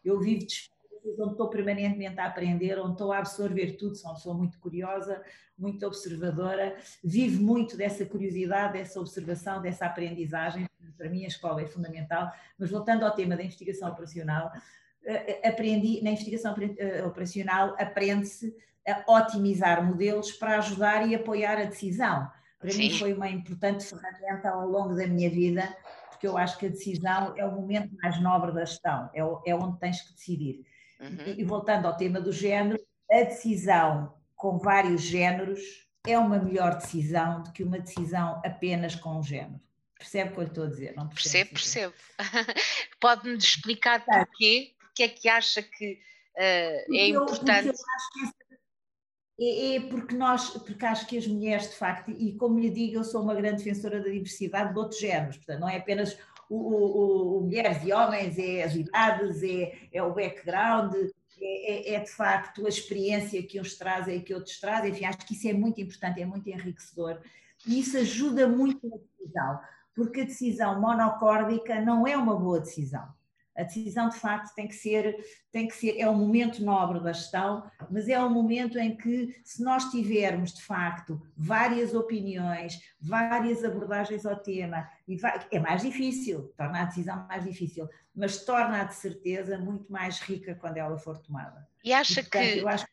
[0.04, 0.70] eu vivo de
[1.18, 5.22] onde estou permanentemente a aprender, onde estou a absorver tudo, sou uma pessoa muito curiosa,
[5.58, 10.68] muito observadora, vivo muito dessa curiosidade, dessa observação, dessa aprendizagem.
[10.96, 12.30] Para mim, a escola é fundamental.
[12.58, 14.50] Mas voltando ao tema da investigação operacional,
[15.04, 18.54] eh, eh, aprendi, na investigação eh, operacional, aprende-se
[18.86, 22.30] a otimizar modelos para ajudar e apoiar a decisão.
[22.58, 22.78] Para Sim.
[22.78, 25.74] mim foi uma importante ferramenta ao longo da minha vida,
[26.10, 29.54] porque eu acho que a decisão é o momento mais nobre da gestão, é, é
[29.54, 30.64] onde tens que decidir.
[31.00, 31.26] Uhum.
[31.26, 32.78] E, e voltando ao tema do género,
[33.10, 35.60] a decisão com vários géneros
[36.06, 39.60] é uma melhor decisão do que uma decisão apenas com um género.
[39.98, 40.94] Percebe o que eu estou a dizer?
[40.96, 41.94] Não percebo, percebo.
[43.00, 44.74] Pode-me explicar porquê?
[44.78, 46.00] Porque é que acha que
[46.36, 47.68] uh, é eu, importante?
[47.68, 48.40] Eu acho que
[49.42, 52.96] é, é, porque nós, porque acho que as mulheres, de facto, e como lhe digo,
[52.96, 56.18] eu sou uma grande defensora da diversidade de outros géneros, portanto, não é apenas
[56.50, 60.92] o, o, o mulheres e homens, é as idades, é, é o background,
[61.40, 65.04] é, é, é, de facto a experiência que uns trazem e que outros trazem, enfim,
[65.04, 67.20] acho que isso é muito importante, é muito enriquecedor
[67.66, 69.60] e isso ajuda muito na decisão,
[69.94, 73.08] porque a decisão monocórdica não é uma boa decisão.
[73.56, 75.16] A decisão, de facto, tem que ser,
[75.50, 79.38] tem que ser, é um momento nobre da gestão, mas é um momento em que,
[79.44, 84.88] se nós tivermos, de facto, várias opiniões, várias abordagens ao tema,
[85.50, 90.54] é mais difícil, torna a decisão mais difícil, mas torna-a de certeza muito mais rica
[90.54, 91.68] quando ela for tomada.
[91.84, 92.58] E acha e, portanto, que...
[92.58, 92.86] Eu acho...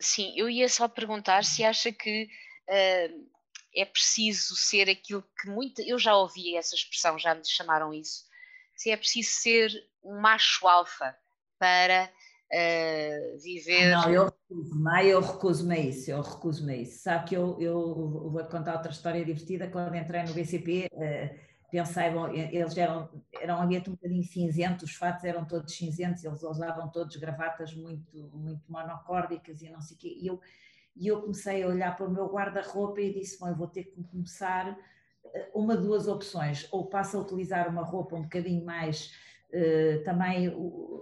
[0.00, 2.28] Sim, eu ia só perguntar se acha que
[2.68, 3.28] uh,
[3.74, 5.82] é preciso ser aquilo que muito.
[5.82, 8.32] Eu já ouvi essa expressão, já me chamaram isso
[8.76, 9.70] se é preciso ser
[10.02, 11.16] um macho alfa
[11.58, 12.10] para
[12.52, 13.90] uh, viver.
[13.90, 17.02] Não, eu recuso-me, eu recuso-me a isso, eu recuso-me a isso.
[17.02, 20.88] Sabe que eu, eu vou contar outra história divertida, quando entrei no BCP.
[20.92, 23.10] Uh, eh, pensei, bom, eles eram,
[23.40, 27.74] eram um ambiente um bocadinho cinzento, os fatos eram todos cinzentos, eles usavam todos gravatas
[27.74, 30.40] muito, muito monocórdicas e não sei o quê, e eu,
[30.94, 33.84] e eu comecei a olhar para o meu guarda-roupa e disse, bom, eu vou ter
[33.84, 34.78] que começar
[35.52, 39.12] uma duas opções, ou passo a utilizar uma roupa um bocadinho mais
[39.50, 40.50] uh, também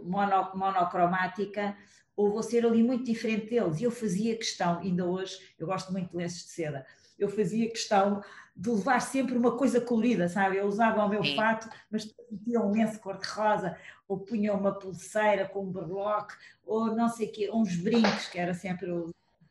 [0.05, 1.77] mono, monocromática,
[2.17, 3.81] ou vou ser ali muito diferente deles.
[3.81, 6.87] E eu fazia questão, ainda hoje, eu gosto muito de lenços de seda,
[7.19, 8.23] eu fazia questão
[8.55, 10.59] de levar sempre uma coisa colorida, sabe?
[10.59, 11.37] Eu usava o meu Sim.
[11.37, 12.07] fato, mas
[12.45, 17.33] tinha um lenço cor-de-rosa, ou punha uma pulseira com um berloque, ou não sei o
[17.33, 18.91] quê, uns brincos, que era sempre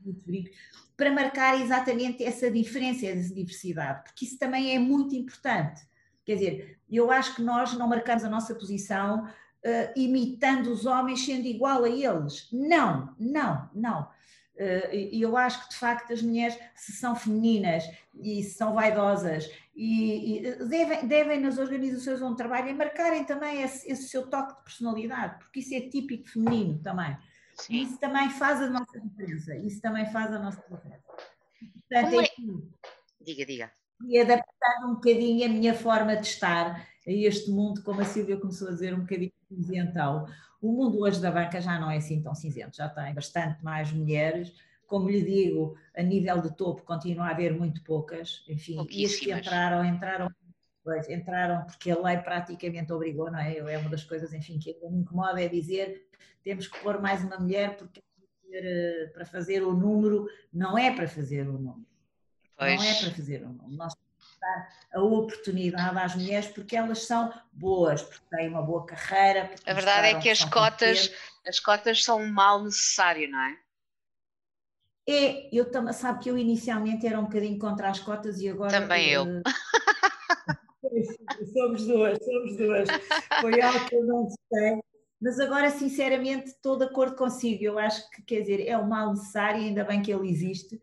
[0.04, 0.52] muito
[0.98, 5.82] para marcar exatamente essa diferença, essa diversidade, porque isso também é muito importante.
[6.24, 11.26] Quer dizer, eu acho que nós não marcamos a nossa posição uh, imitando os homens,
[11.26, 12.48] sendo igual a eles.
[12.52, 14.02] Não, não, não.
[14.56, 17.84] Uh, e eu acho que de facto as mulheres, se são femininas
[18.22, 23.92] e se são vaidosas e, e devem, devem, nas organizações onde trabalham, marcarem também esse,
[23.92, 27.18] esse seu toque de personalidade, porque isso é típico feminino também.
[27.56, 27.82] Sim.
[27.82, 29.56] Isso também faz a nossa diferença.
[29.56, 31.04] Isso também faz a nossa diferença.
[31.90, 33.24] Portanto, é...
[33.24, 33.72] diga, diga.
[34.08, 38.38] E adaptar um bocadinho a minha forma de estar a este mundo, como a Silvia
[38.38, 40.26] começou a dizer, um bocadinho cinzentão.
[40.62, 43.92] O mundo hoje da banca já não é assim tão cinzento, já tem bastante mais
[43.92, 44.54] mulheres.
[44.88, 48.44] Como lhe digo, a nível de topo continua a haver muito poucas.
[48.48, 50.30] Enfim, e as que entraram, entraram
[50.84, 53.58] Pois, entraram porque a lei praticamente obrigou, não é?
[53.58, 56.08] É uma das coisas, enfim, que me incomoda é dizer
[56.44, 58.02] temos que pôr mais uma mulher porque
[58.54, 61.88] eh, para fazer o número, não é para fazer o número.
[62.58, 62.76] Pois.
[62.76, 63.78] Não é para fazer o número.
[63.78, 68.62] Nós temos que dar a oportunidade às mulheres porque elas são boas, porque têm uma
[68.62, 69.54] boa carreira.
[69.66, 71.12] A verdade é que as cotas,
[71.48, 73.58] as cotas são um mal necessário, não é?
[75.08, 78.72] É, eu também, sabe que eu inicialmente era um bocadinho contra as cotas e agora.
[78.72, 79.26] Também eu.
[81.54, 82.88] Somos duas, somos duas.
[83.42, 84.82] Foi algo que eu não gostei,
[85.22, 87.64] mas agora, sinceramente, estou de acordo consigo.
[87.64, 90.82] Eu acho que, quer dizer, é um mal necessário, ainda bem que ele existe,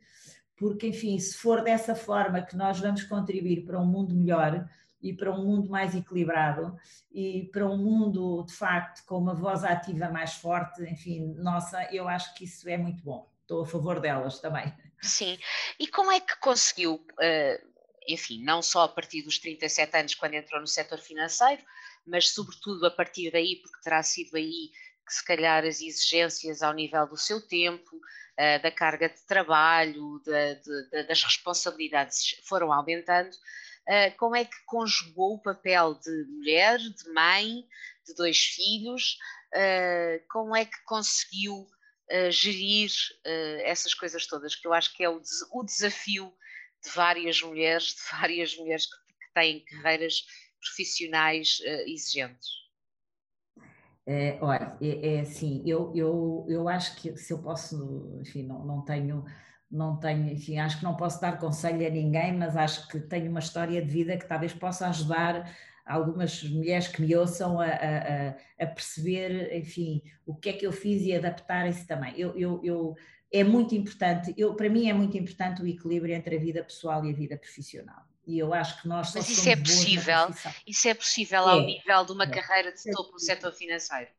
[0.56, 4.68] porque, enfim, se for dessa forma que nós vamos contribuir para um mundo melhor
[5.00, 6.76] e para um mundo mais equilibrado
[7.10, 12.08] e para um mundo, de facto, com uma voz ativa mais forte, enfim, nossa, eu
[12.08, 13.28] acho que isso é muito bom.
[13.42, 14.72] Estou a favor delas também.
[15.00, 15.38] Sim.
[15.78, 17.68] E como é que conseguiu uh
[18.08, 21.62] enfim, não só a partir dos 37 anos, quando entrou no setor financeiro,
[22.06, 24.70] mas sobretudo a partir daí, porque terá sido aí
[25.06, 30.20] que se calhar as exigências ao nível do seu tempo, uh, da carga de trabalho,
[30.24, 33.30] de, das responsabilidades foram aumentando.
[33.86, 37.66] Uh, como é que conjugou o papel de mulher, de mãe,
[38.06, 39.18] de dois filhos?
[39.54, 41.66] Uh, como é que conseguiu
[42.30, 42.90] gerir
[43.64, 44.56] essas coisas todas?
[44.56, 45.20] Que eu acho que é o,
[45.52, 46.32] o desafio
[46.84, 50.24] de várias mulheres, de várias mulheres que, que têm carreiras
[50.60, 52.58] profissionais uh, exigentes?
[54.06, 58.64] É, olha, é, é, assim, eu, eu, eu acho que se eu posso, enfim, não,
[58.64, 59.22] não tenho,
[59.70, 63.30] não tenho, enfim, acho que não posso dar conselho a ninguém, mas acho que tenho
[63.30, 68.28] uma história de vida que talvez possa ajudar algumas mulheres que me ouçam a, a,
[68.60, 72.14] a perceber, enfim, o que é que eu fiz e adaptarem-se também.
[72.18, 72.96] Eu, eu, eu,
[73.32, 77.04] é muito importante, eu, para mim é muito importante o equilíbrio entre a vida pessoal
[77.04, 78.02] e a vida profissional.
[78.26, 80.28] E eu acho que nós Mas isso é possível?
[80.66, 83.52] Isso é possível ao é, nível de uma é, carreira de é topo no setor
[83.52, 84.10] financeiro?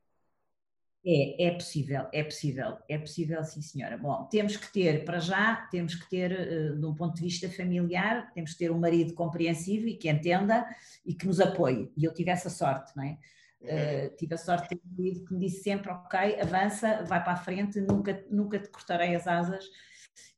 [1.06, 3.98] É, é possível, é possível, é possível, sim senhora.
[3.98, 7.50] Bom, temos que ter, para já, temos que ter, uh, de um ponto de vista
[7.50, 10.68] familiar, temos que ter um marido compreensivo e que entenda
[11.06, 11.92] e que nos apoie.
[11.96, 13.18] E eu tive essa sorte, não é?
[13.62, 17.22] Uh, tive a sorte de ter um marido que me disse sempre, ok, avança, vai
[17.22, 19.66] para a frente, nunca, nunca te cortarei as asas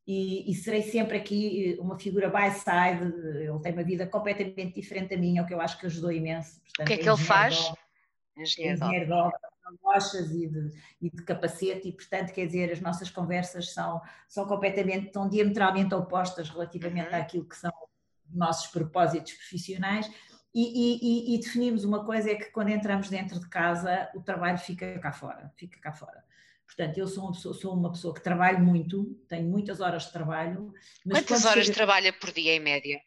[0.07, 5.15] e, e serei sempre aqui uma figura by side, ele tem uma vida completamente diferente
[5.15, 6.59] da minha, o que eu acho que ajudou imenso.
[6.61, 7.71] Portanto, o que é que ele faz?
[8.37, 9.37] engenheiro de obra
[9.83, 14.45] rochas e de, e de capacete e portanto quer dizer as nossas conversas são, são
[14.45, 17.21] completamente, estão diametralmente opostas relativamente uhum.
[17.21, 17.71] àquilo que são
[18.29, 20.09] os nossos propósitos profissionais
[20.53, 24.57] e, e, e, definimos uma coisa é que quando entramos dentro de casa o trabalho
[24.57, 26.23] fica cá fora, fica cá fora.
[26.65, 30.11] Portanto, eu sou uma pessoa, sou uma pessoa que trabalho muito, tenho muitas horas de
[30.11, 30.73] trabalho.
[31.09, 31.75] Quantas horas chega...
[31.75, 33.01] trabalha por dia em média?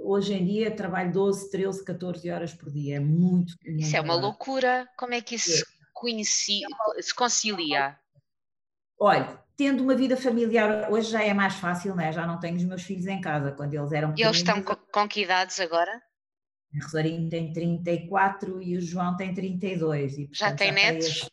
[0.00, 3.54] hoje em dia trabalho 12, 13, 14 horas por dia, é muito.
[3.64, 4.88] muito isso é uma loucura.
[4.96, 5.82] Como é que isso é.
[5.92, 6.62] Conheci,
[7.00, 7.96] se concilia?
[8.98, 12.12] Olha, tendo uma vida familiar, hoje já é mais fácil, né?
[12.12, 14.74] já não tenho os meus filhos em casa, quando eles eram E eles estão com,
[14.74, 16.02] com que idades agora?
[16.74, 20.18] A Rosarinho tem 34 e o João tem 32.
[20.18, 21.30] E, portanto, já tem já netos?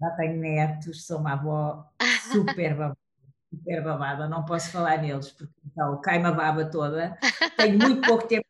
[0.00, 1.86] já tenho netos, sou uma avó
[2.32, 3.02] super babada
[3.52, 7.18] super babada, não posso falar neles, porque então cai-me a baba toda.
[7.56, 8.46] Tenho muito pouco tempo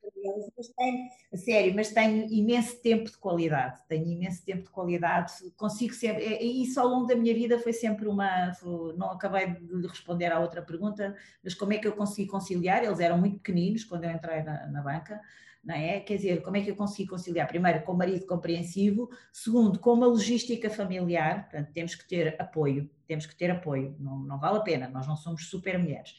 [0.63, 3.81] mas tenho, sério, mas tenho imenso tempo de qualidade.
[3.89, 6.25] Tenho imenso tempo de qualidade, consigo sempre.
[6.25, 8.53] E isso ao longo da minha vida foi sempre uma.
[8.97, 12.85] Não acabei de responder à outra pergunta, mas como é que eu consegui conciliar?
[12.85, 15.21] Eles eram muito pequeninos quando eu entrei na, na banca
[15.65, 16.01] não é?
[16.01, 17.47] Quer dizer, como é que eu consigo conciliar?
[17.47, 22.91] Primeiro, com o marido compreensivo, segundo, com uma logística familiar, portanto, temos que ter apoio,
[23.07, 26.17] temos que ter apoio, não, não vale a pena, nós não somos super mulheres.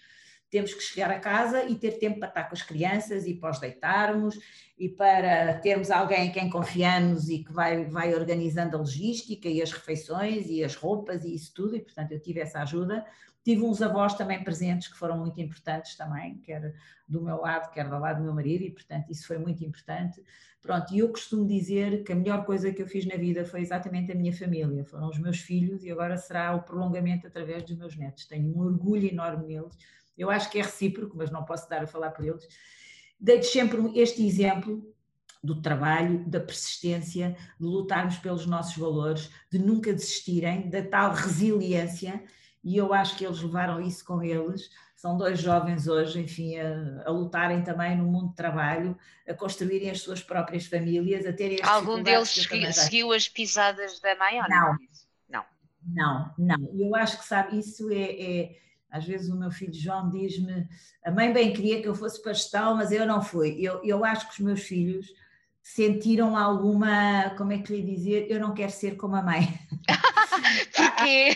[0.53, 3.49] Temos que chegar a casa e ter tempo para estar com as crianças e para
[3.49, 4.37] os deitarmos
[4.77, 9.63] e para termos alguém em quem confiamos e que vai, vai organizando a logística e
[9.63, 13.03] as refeições e as roupas e isso tudo, e portanto eu tive essa ajuda.
[13.43, 16.71] Tive uns avós também presentes que foram muito importantes também, quer
[17.07, 20.23] do meu lado, quer do lado do meu marido, e portanto isso foi muito importante.
[20.61, 23.61] Pronto, e eu costumo dizer que a melhor coisa que eu fiz na vida foi
[23.61, 27.75] exatamente a minha família, foram os meus filhos e agora será o prolongamento através dos
[27.75, 28.27] meus netos.
[28.27, 29.75] Tenho um orgulho enorme neles.
[30.17, 32.47] Eu acho que é recíproco, mas não posso dar a falar por eles.
[33.19, 34.93] Dei-te sempre este exemplo
[35.43, 42.23] do trabalho, da persistência, de lutarmos pelos nossos valores, de nunca desistirem, da tal resiliência
[42.63, 44.69] e eu acho que eles levaram isso com eles.
[44.95, 48.97] São dois jovens hoje, enfim, a, a lutarem também no mundo de trabalho,
[49.27, 52.29] a construírem as suas próprias famílias, a terem Algum deles
[52.73, 54.77] seguiu as pisadas da mãe ou não?
[55.29, 55.45] Não,
[55.85, 56.57] não, não.
[56.57, 56.79] não.
[56.79, 58.55] Eu acho que, sabe, isso é, é
[58.93, 60.67] às vezes o meu filho João diz-me:
[61.03, 63.57] a mãe bem queria que eu fosse pastel, mas eu não fui.
[63.59, 65.07] Eu, eu acho que os meus filhos
[65.63, 69.47] sentiram alguma, como é que lhe dizer, eu não quero ser como a mãe.
[70.75, 71.35] Porquê?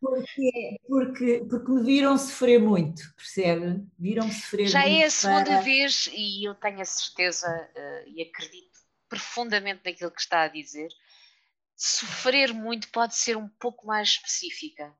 [0.00, 3.82] porque, porque, porque me viram sofrer muito, percebe?
[3.98, 4.92] Viram-me sofrer Já muito.
[4.92, 5.60] Já é a segunda para...
[5.60, 10.88] vez e eu tenho a certeza uh, e acredito profundamente naquilo que está a dizer.
[11.76, 14.92] Sofrer muito pode ser um pouco mais específica.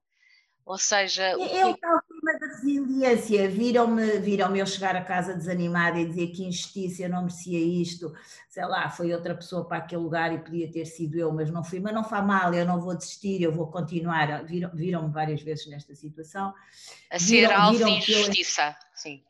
[0.65, 3.49] Ou seja, é, é o tal tema da resiliência.
[3.49, 8.15] Viram-me viram eu chegar a casa desanimada e dizer que injustiça, eu não merecia isto.
[8.49, 11.65] Sei lá, foi outra pessoa para aquele lugar e podia ter sido eu, mas não
[11.65, 11.81] fui.
[11.81, 14.45] Mas não faz mal, eu não vou desistir, eu vou continuar.
[14.45, 16.55] Viram-me viram várias vezes nesta situação.
[17.11, 18.87] A ser viram, alvo de injustiça, eu...
[18.95, 19.25] sim.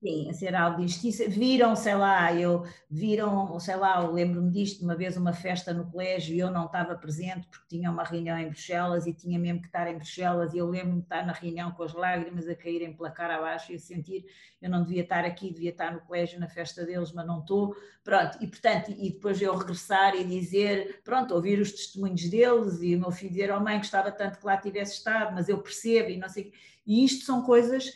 [0.00, 1.28] Sim, a ser algo de justiça.
[1.28, 5.90] Viram, sei lá, eu viram, sei lá, eu lembro-me disto, uma vez uma festa no
[5.90, 9.60] colégio e eu não estava presente porque tinha uma reunião em Bruxelas e tinha mesmo
[9.60, 12.54] que estar em Bruxelas e eu lembro-me de estar na reunião com as lágrimas a
[12.54, 14.24] caírem pela cara abaixo e a sentir
[14.62, 17.74] eu não devia estar aqui, devia estar no colégio na festa deles, mas não estou.
[18.04, 22.94] Pronto, e portanto, e depois eu regressar e dizer, pronto, ouvir os testemunhos deles e
[22.94, 26.10] o meu filho dizer, oh mãe, gostava tanto que lá tivesse estado, mas eu percebo
[26.10, 26.52] e não sei.
[26.86, 27.92] E isto são coisas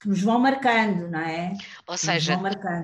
[0.00, 1.52] que nos vão marcando, não é?
[1.86, 2.38] Ou seja,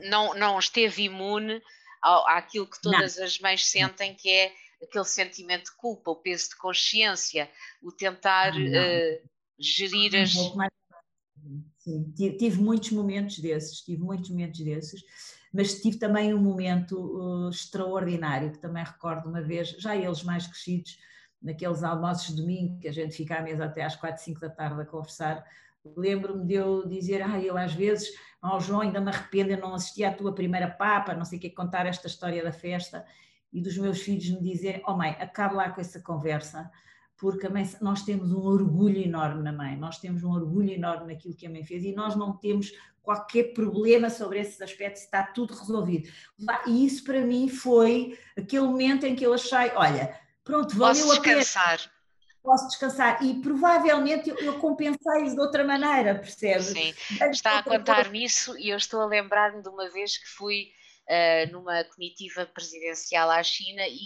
[0.09, 1.61] não, não esteve imune
[2.01, 3.25] ao, àquilo que todas não.
[3.25, 4.53] as mães sentem, que é
[4.83, 7.49] aquele sentimento de culpa, o peso de consciência,
[7.83, 10.33] o tentar uh, gerir as.
[11.79, 12.13] sim.
[12.15, 15.03] Tive muitos momentos desses, tive muitos momentos desses,
[15.53, 20.47] mas tive também um momento uh, extraordinário, que também recordo uma vez, já eles mais
[20.47, 20.99] crescidos,
[21.41, 24.49] naqueles almoços de domingo, que a gente fica à mesa até às quatro, cinco da
[24.49, 25.45] tarde a conversar,
[25.85, 28.09] lembro-me de eu dizer, ah, eu às vezes,
[28.41, 31.39] ao oh, João, ainda me arrependo, eu não assisti à tua primeira papa, não sei
[31.39, 33.05] o que, contar esta história da festa,
[33.53, 36.71] e dos meus filhos me dizerem, oh mãe, acabe lá com essa conversa,
[37.17, 41.35] porque mãe, nós temos um orgulho enorme na mãe, nós temos um orgulho enorme naquilo
[41.35, 42.73] que a mãe fez e nós não temos
[43.03, 46.09] qualquer problema sobre esses aspectos, está tudo resolvido.
[46.67, 51.21] E isso para mim foi aquele momento em que eu achei, olha, pronto, valeu Posso
[51.21, 51.75] descansar.
[51.75, 52.02] a pena.
[52.43, 56.63] Posso descansar e provavelmente eu, eu compensei-os de outra maneira, percebe?
[56.63, 56.95] Sim,
[57.31, 60.73] está a contar-me isso e eu estou a lembrar-me de uma vez que fui
[61.09, 63.99] uh, numa comitiva presidencial à China e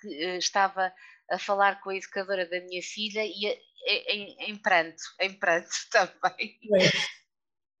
[0.00, 0.92] que uh, estava
[1.30, 6.58] a falar com a educadora da minha filha e em, em pranto, em pranto também.
[6.74, 7.21] É.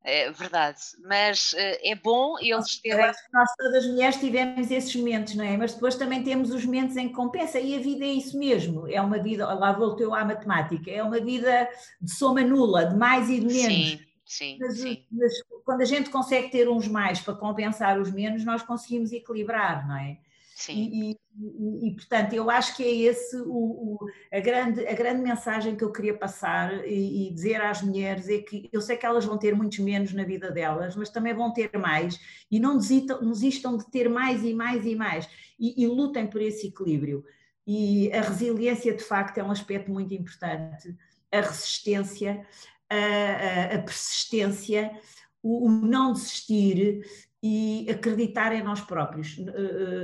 [0.04, 3.12] é verdade, mas eh, é bom eles terem.
[3.32, 5.56] Nós todas as mulheres tivemos esses momentos, não é?
[5.56, 8.88] Mas depois também temos os momentos em que compensa, e a vida é isso mesmo,
[8.88, 11.68] é uma vida, lá voltou à matemática, é uma vida
[12.00, 13.62] de soma nula, de mais e de menos.
[13.64, 15.04] Sim, sim, mas, sim.
[15.12, 15.32] mas
[15.64, 19.96] quando a gente consegue ter uns mais para compensar os menos, nós conseguimos equilibrar, não
[19.96, 20.18] é?
[20.62, 20.90] Sim.
[20.92, 21.10] E,
[21.40, 23.98] e, e, portanto, eu acho que é esse o, o,
[24.32, 28.38] a, grande, a grande mensagem que eu queria passar e, e, dizer às mulheres é
[28.38, 31.52] que eu sei que elas vão ter muitos menos na vida delas, mas também vão
[31.52, 36.28] ter mais e não desistam, desistam de ter mais e mais e mais e, lutem
[36.28, 37.24] por esse equilíbrio.
[37.66, 40.96] E a resiliência, de facto, é um aspecto muito importante.
[41.32, 42.46] A resistência,
[42.88, 44.92] a, a, a persistência,
[45.42, 47.02] o, o não desistir
[47.42, 49.36] e acreditar em nós próprios.
[49.36, 49.42] Eh,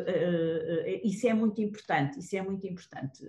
[0.07, 3.25] eh, eh, isso é muito importante, isso é muito importante.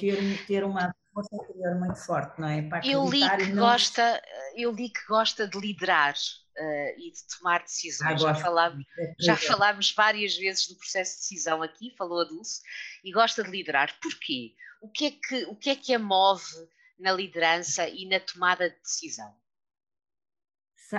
[0.00, 2.62] Ter, ter uma força interior muito forte, não é?
[2.62, 3.64] Para eu li que não...
[3.64, 4.22] gosta,
[4.56, 8.12] eu li que gosta de liderar uh, e de tomar decisões.
[8.12, 12.24] Ah, já, falámos, é já falámos várias vezes do processo de decisão aqui, falou a
[12.24, 12.62] Dulce,
[13.04, 13.94] e gosta de liderar.
[14.00, 14.54] Porquê?
[14.80, 16.44] O que é que, o que, é que a move
[16.98, 19.34] na liderança e na tomada de decisão?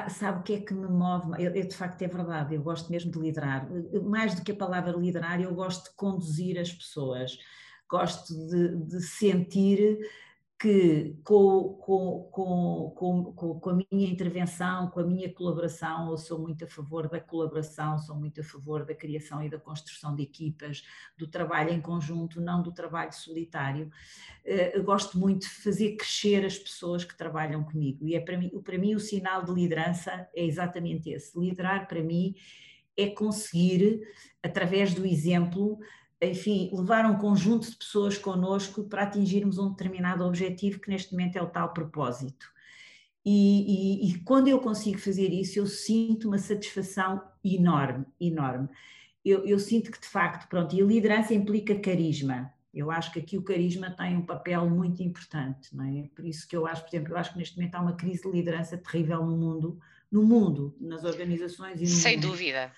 [0.09, 1.33] Sabe o que é que me move?
[1.43, 3.67] Eu, eu, de facto é verdade, eu gosto mesmo de liderar.
[4.03, 7.37] Mais do que a palavra liderar, eu gosto de conduzir as pessoas,
[7.89, 9.99] gosto de, de sentir
[10.61, 16.65] que com, com, com, com, a minha intervenção, com a minha colaboração, eu sou muito
[16.65, 20.83] a favor da colaboração, sou muito a favor da criação e da construção de equipas,
[21.17, 23.89] do trabalho em conjunto, não do trabalho solitário.
[24.45, 28.37] Eh, eu gosto muito de fazer crescer as pessoas que trabalham comigo e é para
[28.37, 31.39] mim, para mim o sinal de liderança é exatamente esse.
[31.39, 32.35] Liderar para mim
[32.95, 33.99] é conseguir,
[34.43, 35.79] através do exemplo,
[36.21, 41.37] enfim, levar um conjunto de pessoas connosco para atingirmos um determinado objetivo que neste momento
[41.37, 42.51] é o tal propósito.
[43.25, 48.67] E, e, e, quando eu consigo fazer isso, eu sinto uma satisfação enorme, enorme.
[49.23, 52.51] Eu, eu, sinto que de facto, pronto, e a liderança implica carisma.
[52.73, 56.09] Eu acho que aqui o carisma tem um papel muito importante, não é?
[56.15, 58.23] Por isso que eu acho, por exemplo, eu acho que neste momento há uma crise
[58.23, 59.79] de liderança terrível no mundo,
[60.11, 62.29] no mundo, nas organizações e no Sem mundo.
[62.29, 62.71] dúvida.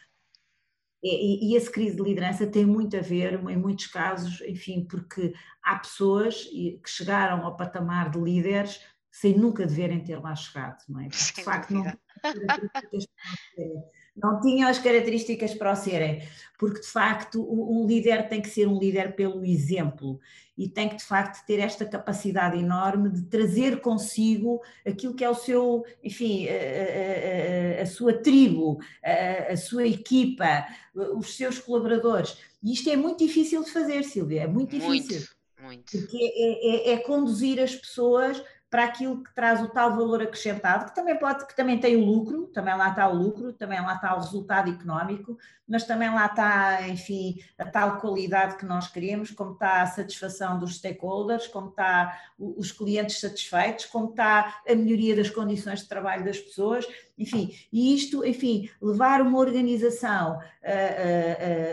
[1.04, 5.34] E, e essa crise de liderança tem muito a ver, em muitos casos, enfim, porque
[5.62, 8.80] há pessoas que chegaram ao patamar de líderes
[9.12, 11.10] sem nunca deverem ter lá chegado, não é?
[11.10, 11.84] Porque, de facto, não
[14.16, 16.22] não tinham as características para o serem,
[16.58, 20.20] porque de facto um líder tem que ser um líder pelo exemplo
[20.58, 25.30] e tem que de facto ter esta capacidade enorme de trazer consigo aquilo que é
[25.30, 32.38] o seu, enfim, a, a, a sua tribo, a, a, sua equipa, os seus colaboradores.
[32.62, 35.28] E isto é muito difícil de fazer, Silvia, é muito difícil.
[35.60, 35.92] Muito, muito.
[35.92, 38.42] Porque é, é, é conduzir as pessoas
[38.74, 42.04] para aquilo que traz o tal valor acrescentado, que também pode, que também tem o
[42.04, 46.26] lucro, também lá está o lucro, também lá está o resultado económico, mas também lá
[46.26, 51.70] está, enfim, a tal qualidade que nós queremos, como está a satisfação dos stakeholders, como
[51.70, 57.56] está os clientes satisfeitos, como está a melhoria das condições de trabalho das pessoas, enfim,
[57.72, 60.40] e isto, enfim, levar uma organização,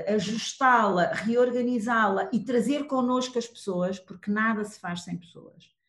[0.07, 5.80] ajustá-la, reorganizá-la e trazer connosco as pessoas, porque nada se faz sem pessoas.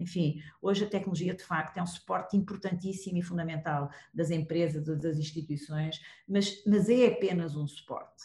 [0.00, 5.18] Enfim, hoje a tecnologia de facto é um suporte importantíssimo e fundamental das empresas, das
[5.18, 8.24] instituições, mas, mas é apenas um suporte.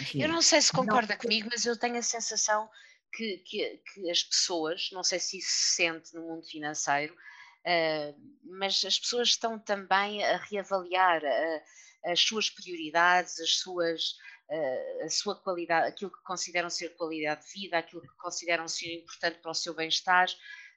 [0.00, 1.20] Enfim, eu não sei se concorda não...
[1.20, 2.68] comigo, mas eu tenho a sensação
[3.12, 8.20] que, que, que, as pessoas, não sei se isso se sente no mundo financeiro, uh,
[8.44, 14.16] mas as pessoas estão também a reavaliar uh, as suas prioridades, as suas,
[14.50, 18.92] uh, a sua qualidade, aquilo que consideram ser qualidade de vida, aquilo que consideram ser
[18.92, 20.28] importante para o seu bem-estar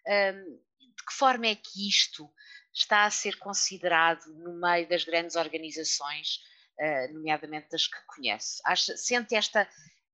[0.07, 2.31] de que forma é que isto
[2.73, 6.39] está a ser considerado no meio das grandes organizações,
[6.79, 8.61] uh, nomeadamente das que conhece?
[8.65, 9.67] Acha, sente esta,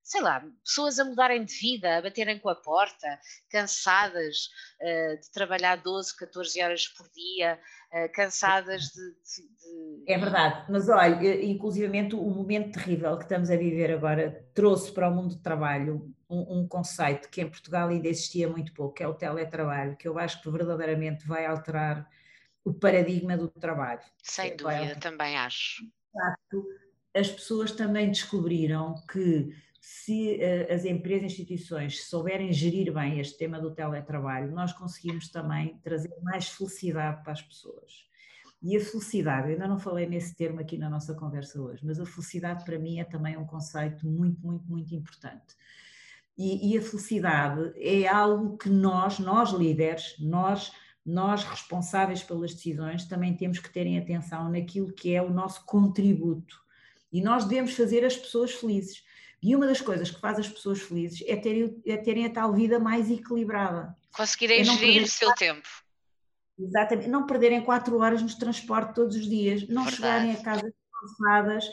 [0.03, 3.07] sei lá, pessoas a mudarem de vida, a baterem com a porta,
[3.49, 4.49] cansadas
[4.81, 7.57] uh, de trabalhar 12, 14 horas por dia,
[7.93, 13.49] uh, cansadas de, de, de, É verdade, mas olha, inclusivamente o momento terrível que estamos
[13.49, 17.87] a viver agora trouxe para o mundo do trabalho um, um, conceito que em Portugal
[17.87, 22.09] ainda existia muito pouco, que é o teletrabalho, que eu acho que verdadeiramente vai alterar
[22.65, 24.01] o paradigma do trabalho.
[24.21, 25.83] Sem dúvida, também acho.
[26.11, 26.65] Facto,
[27.15, 29.53] as pessoas também descobriram que
[29.85, 35.27] se uh, as empresas e instituições souberem gerir bem este tema do teletrabalho, nós conseguimos
[35.27, 38.07] também trazer mais felicidade para as pessoas.
[38.61, 42.05] E a felicidade, ainda não falei nesse termo aqui na nossa conversa hoje, mas a
[42.05, 45.53] felicidade para mim é também um conceito muito, muito, muito importante.
[46.37, 50.71] E, e a felicidade é algo que nós, nós líderes, nós
[51.05, 56.55] nós responsáveis pelas decisões também temos que terem atenção naquilo que é o nosso contributo.
[57.11, 59.03] E nós devemos fazer as pessoas felizes.
[59.43, 62.53] E uma das coisas que faz as pessoas felizes é terem, é terem a tal
[62.53, 63.93] vida mais equilibrada.
[64.15, 65.67] Conseguirem é gerir o seu tempo.
[66.57, 67.09] Exatamente.
[67.09, 69.67] Não perderem quatro horas nos transportes todos os dias.
[69.67, 69.95] Não Verdade.
[69.95, 71.65] chegarem a casa cansadas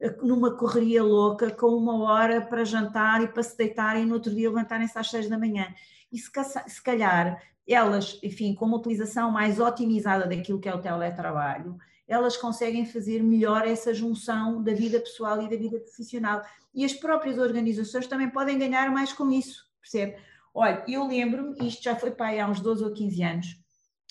[0.00, 4.14] eh, numa correria louca, com uma hora para jantar e para se deitarem e no
[4.14, 5.74] outro dia levantarem-se às seis da manhã.
[6.12, 6.30] E se,
[6.68, 11.76] se calhar elas, enfim, com uma utilização mais otimizada daquilo que é o teletrabalho,
[12.08, 16.42] elas conseguem fazer melhor essa junção da vida pessoal e da vida profissional.
[16.74, 20.16] E as próprias organizações também podem ganhar mais com isso, percebe?
[20.54, 23.46] Olha, eu lembro-me, isto já foi para há uns 12 ou 15 anos,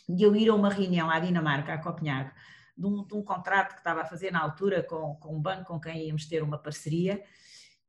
[0.07, 2.31] de eu ir a uma reunião à Dinamarca, a Copenhague,
[2.77, 5.65] de um, de um contrato que estava a fazer na altura com, com um banco
[5.65, 7.23] com quem íamos ter uma parceria,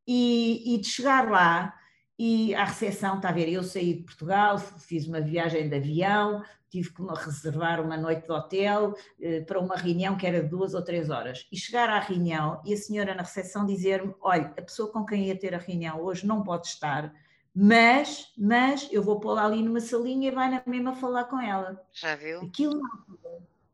[0.06, 1.74] e, e de chegar lá
[2.18, 6.42] e à recepção, está a ver, eu saí de Portugal, fiz uma viagem de avião,
[6.70, 10.74] tive que reservar uma noite de hotel eh, para uma reunião que era de duas
[10.74, 11.46] ou três horas.
[11.52, 15.26] E chegar à reunião e a senhora na recepção dizer-me: olha, a pessoa com quem
[15.26, 17.12] ia ter a reunião hoje não pode estar,
[17.54, 21.80] mas, mas eu vou pô-la ali numa salinha e vai na mesma falar com ela.
[21.92, 22.40] Já viu?
[22.40, 22.80] Aquilo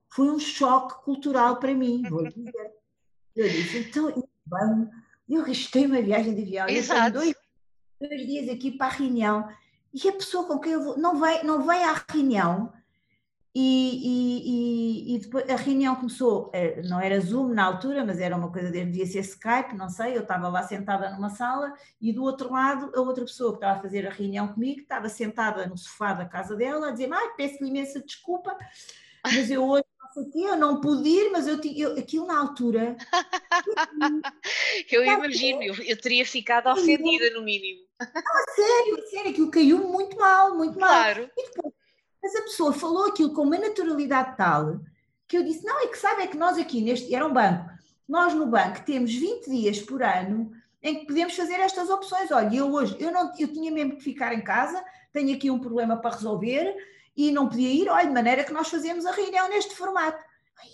[0.08, 2.72] foi um choque cultural para mim, vou dizer.
[3.34, 4.28] Eu disse: então, eu,
[5.28, 6.68] eu arrisquei uma viagem de avião.
[6.68, 7.18] Exato.
[8.08, 9.48] Dois dias aqui para a reunião.
[9.92, 12.72] E a pessoa com quem eu vou não vai, não vai à reunião
[13.54, 18.34] e, e, e, depois a reunião começou, eh, não era Zoom na altura, mas era
[18.34, 22.22] uma coisa, devia ser Skype, não sei, eu estava lá sentada numa sala e do
[22.22, 25.76] outro lado a outra pessoa que estava a fazer a reunião comigo estava sentada no
[25.76, 28.56] sofá da casa dela a dizer, ai, peço-lhe imensa desculpa,
[29.22, 29.84] mas eu hoje
[30.20, 32.96] aqui, eu não pude ir, mas eu, eu aquilo na altura.
[34.90, 37.80] eu imagino, eu, eu, teria ficado ofendida no mínimo.
[38.00, 40.90] Não, a sério, a sério, aquilo caiu muito mal, muito mal.
[40.90, 41.30] Claro.
[42.22, 44.80] Mas a pessoa falou aquilo com uma naturalidade tal
[45.32, 47.14] que eu disse: não, é que sabe, é que nós aqui neste.
[47.14, 47.70] Era um banco.
[48.06, 50.52] Nós no banco temos 20 dias por ano
[50.82, 52.30] em que podemos fazer estas opções.
[52.30, 55.58] Olha, eu hoje, eu, não, eu tinha mesmo que ficar em casa, tenho aqui um
[55.58, 56.76] problema para resolver
[57.16, 60.22] e não podia ir, olha, de maneira que nós fazemos a reunião neste formato.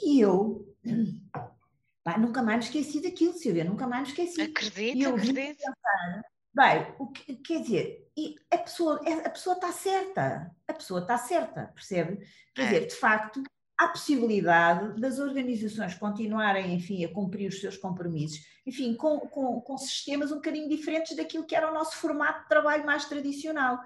[0.02, 0.66] E eu,
[2.04, 4.42] pá, nunca mais me esqueci daquilo, Silvia, nunca mais me esqueci.
[4.42, 5.58] Acredito, e eu acredito.
[5.58, 6.24] Pensar,
[6.54, 8.08] bem, o que, quer dizer,
[8.50, 12.26] a pessoa, a pessoa está certa, a pessoa está certa, percebe?
[12.54, 12.64] Quer é.
[12.66, 13.42] dizer, de facto,
[13.78, 19.78] há possibilidade das organizações continuarem, enfim, a cumprir os seus compromissos, enfim, com, com, com
[19.78, 23.78] sistemas um bocadinho diferentes daquilo que era o nosso formato de trabalho mais tradicional.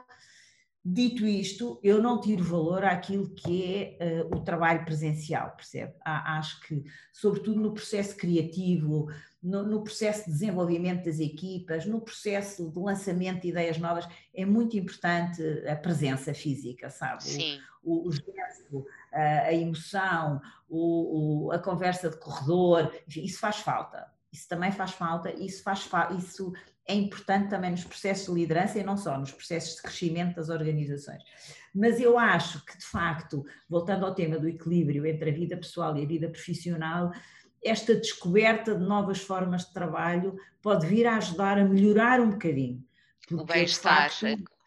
[0.84, 5.94] Dito isto, eu não tiro valor àquilo que é uh, o trabalho presencial, percebe?
[6.04, 9.06] Ah, acho que, sobretudo no processo criativo,
[9.40, 14.44] no, no, processo de desenvolvimento das equipas, no processo de lançamento de ideias novas, é
[14.44, 17.22] muito importante a presença física, sabe?
[17.22, 17.60] Sim.
[17.80, 23.38] O, o, o gesto, a, a emoção, o, o, a conversa de corredor, enfim, isso
[23.38, 24.10] faz falta.
[24.32, 26.52] Isso também faz falta, isso faz fa isso
[26.92, 30.50] é importante também nos processos de liderança e não só nos processos de crescimento das
[30.50, 31.22] organizações.
[31.74, 35.96] Mas eu acho que, de facto, voltando ao tema do equilíbrio entre a vida pessoal
[35.96, 37.10] e a vida profissional,
[37.64, 42.84] esta descoberta de novas formas de trabalho pode vir a ajudar a melhorar um bocadinho.
[43.30, 44.10] O bem-estar,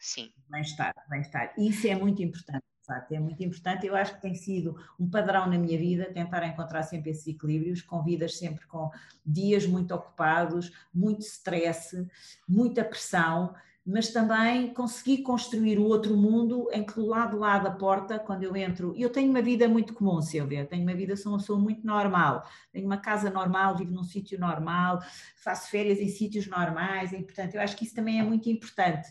[0.00, 0.32] sim.
[0.48, 1.54] Bem-estar, bem-estar.
[1.56, 3.86] Isso é muito importante facto, é muito importante.
[3.86, 7.82] Eu acho que tem sido um padrão na minha vida tentar encontrar sempre esses equilíbrios,
[7.82, 8.90] com vidas sempre com
[9.24, 12.06] dias muito ocupados, muito stress,
[12.48, 13.54] muita pressão,
[13.86, 18.42] mas também conseguir construir o outro mundo em que do lado lá da porta, quando
[18.42, 21.56] eu entro, eu tenho uma vida muito comum, Silvia, tenho uma vida, sou uma pessoa
[21.56, 25.00] muito normal, tenho uma casa normal, vivo num sítio normal,
[25.36, 29.08] faço férias em sítios normais, e portanto eu acho que isso também é muito importante.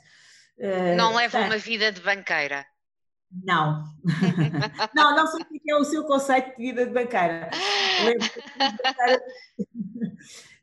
[0.97, 2.65] Não uh, leva uma vida de banqueira.
[3.43, 3.83] Não.
[4.95, 7.49] não, não sei o que é o seu conceito de vida de banqueira.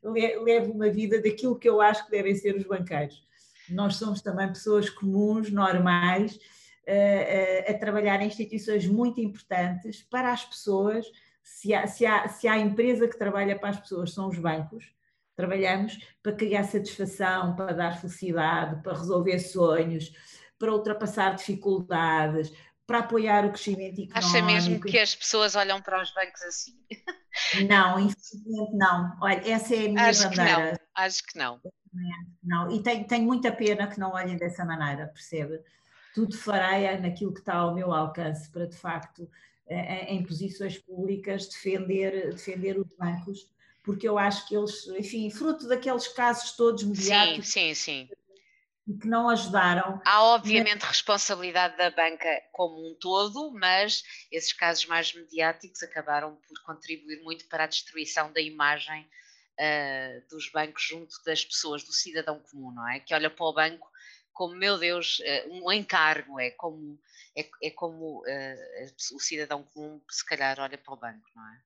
[0.03, 3.23] Levo, uma vida daquilo que eu acho que devem ser os banqueiros.
[3.69, 6.37] Nós somos também pessoas comuns, normais,
[6.87, 11.05] a, a, a trabalhar em instituições muito importantes para as pessoas.
[11.41, 14.93] Se há, se, há, se há empresa que trabalha para as pessoas, são os bancos.
[15.35, 20.13] Trabalhamos para criar satisfação, para dar felicidade, para resolver sonhos,
[20.63, 22.49] para ultrapassar dificuldades,
[22.87, 24.17] para apoiar o crescimento económico.
[24.17, 26.73] Acha mesmo que as pessoas olham para os bancos assim?
[27.67, 29.17] Não, infelizmente não.
[29.19, 30.53] Olha, essa é a minha acho bandeira.
[30.53, 31.61] Que não, acho que não.
[32.43, 35.59] Não, e tenho, tenho muita pena que não olhem dessa maneira, percebe?
[36.13, 39.27] Tudo farei naquilo que está ao meu alcance para, de facto,
[39.67, 43.49] em posições públicas, defender, defender os bancos,
[43.81, 47.47] porque eu acho que eles, enfim, fruto daqueles casos todos mediáticos.
[47.47, 48.09] Sim, sim, sim
[48.85, 50.01] que não ajudaram.
[50.05, 56.61] Há obviamente responsabilidade da banca como um todo, mas esses casos mais mediáticos acabaram por
[56.63, 59.07] contribuir muito para a destruição da imagem
[59.53, 62.99] uh, dos bancos junto das pessoas, do cidadão comum, não é?
[62.99, 63.89] Que olha para o banco
[64.33, 66.99] como, meu Deus, uh, um encargo, é como,
[67.37, 71.61] é, é como uh, o cidadão comum se calhar olha para o banco, não é?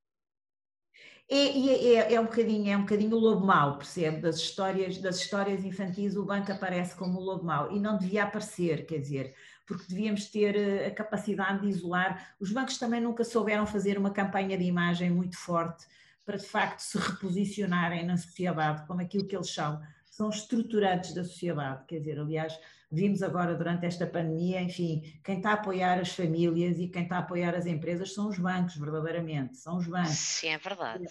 [1.30, 4.21] É, é, é, um bocadinho, é um bocadinho o lobo mau, percebe?
[4.21, 8.23] Das histórias, das histórias infantis, o banco aparece como o lobo mau e não devia
[8.23, 12.36] aparecer, quer dizer, porque devíamos ter eh, a capacidade de isolar.
[12.39, 15.86] Os bancos também nunca souberam fazer uma campanha de imagem muito forte
[16.25, 19.82] para de facto se reposicionarem na sociedade como aquilo que eles são.
[20.18, 22.59] São estruturantes da sociedade, quer dizer, aliás,
[22.91, 27.18] vimos agora durante esta pandemia, enfim, quem está a apoiar as famílias e quem está
[27.18, 30.18] a apoiar as empresas são os bancos, verdadeiramente, são os bancos.
[30.18, 31.05] Sim, é verdade.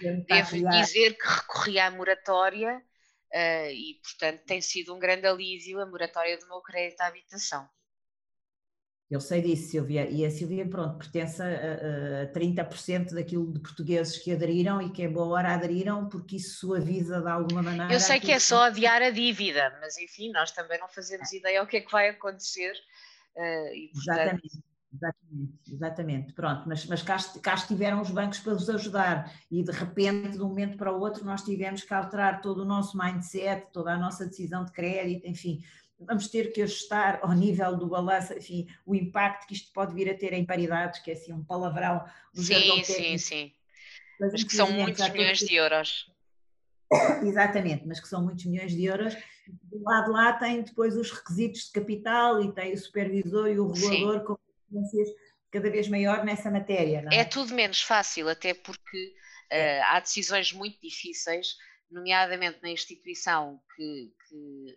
[0.00, 5.84] Devo dizer que recorri à moratória uh, e, portanto, tem sido um grande alívio a
[5.84, 7.68] moratória do meu crédito à habitação.
[9.10, 14.18] Eu sei disso, Silvia, e a Silvia, pronto, pertence a, a 30% daquilo de portugueses
[14.18, 17.90] que aderiram e que é boa hora aderiram, porque isso suaviza de alguma maneira.
[17.90, 21.62] Eu sei que é só adiar a dívida, mas enfim, nós também não fazemos ideia
[21.62, 22.72] o que é que vai acontecer.
[23.34, 24.18] Uh, e, portanto...
[24.18, 24.68] Exatamente.
[24.90, 29.70] Exatamente, exatamente, pronto, mas, mas cá, cá estiveram os bancos para nos ajudar e de
[29.70, 33.66] repente, de um momento para o outro, nós tivemos que alterar todo o nosso mindset,
[33.70, 35.62] toda a nossa decisão de crédito, enfim,
[36.00, 40.10] vamos ter que ajustar ao nível do balanço, enfim, o impacto que isto pode vir
[40.10, 42.04] a ter em paridades, que é assim um palavrão.
[42.34, 43.52] Sim, sim, sim.
[44.20, 46.10] Mas, mas que são muitos milhões de euros.
[47.22, 49.14] Exatamente, mas que são muitos milhões de euros.
[49.46, 53.70] Do lado lá tem depois os requisitos de capital e tem o supervisor e o
[53.70, 54.24] regulador sim.
[54.24, 55.08] com consequências
[55.50, 57.04] cada vez maior nessa matéria.
[57.10, 57.18] É?
[57.18, 57.24] é?
[57.24, 59.14] tudo menos fácil, até porque
[59.52, 61.56] uh, há decisões muito difíceis,
[61.90, 64.76] nomeadamente na instituição que, que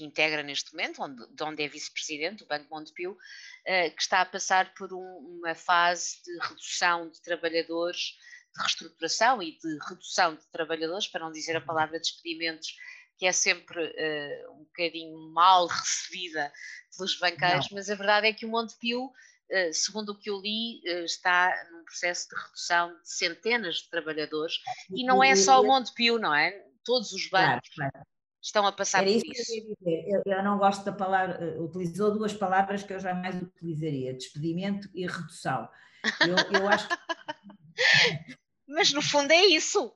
[0.00, 4.22] que integra neste momento, onde, de onde é vice-presidente, o Banco Montepio, uh, que está
[4.22, 8.16] a passar por um, uma fase de redução de trabalhadores,
[8.54, 12.74] de reestruturação e de redução de trabalhadores, para não dizer a palavra despedimentos,
[13.18, 16.50] que é sempre uh, um bocadinho mal recebida
[16.96, 17.76] pelos banqueiros, não.
[17.76, 21.84] mas a verdade é que o Montepio, uh, segundo o que eu li, está num
[21.84, 24.54] processo de redução de centenas de trabalhadores,
[24.90, 26.52] e não é só o Montepio, não é?
[26.82, 27.68] Todos os bancos.
[27.74, 28.09] Claro, claro
[28.40, 29.52] estão a passar Era por isso.
[29.52, 29.76] isso.
[29.84, 34.88] Eu, eu, não gosto da palavra, eh, utilizou duas palavras que eu jamais utilizaria: despedimento
[34.94, 35.68] e redução.
[36.20, 36.96] Eu, eu acho que...
[38.66, 39.92] Mas no fundo é isso.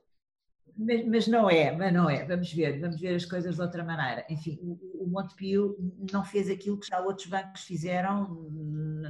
[0.77, 2.25] Mas, mas, não é, mas não é.
[2.25, 4.27] Vamos ver, vamos ver as coisas de outra maneira.
[4.29, 5.77] Enfim, o, o Montepio
[6.13, 8.51] não fez aquilo que já outros bancos fizeram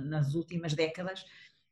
[0.04, 1.24] nas últimas décadas,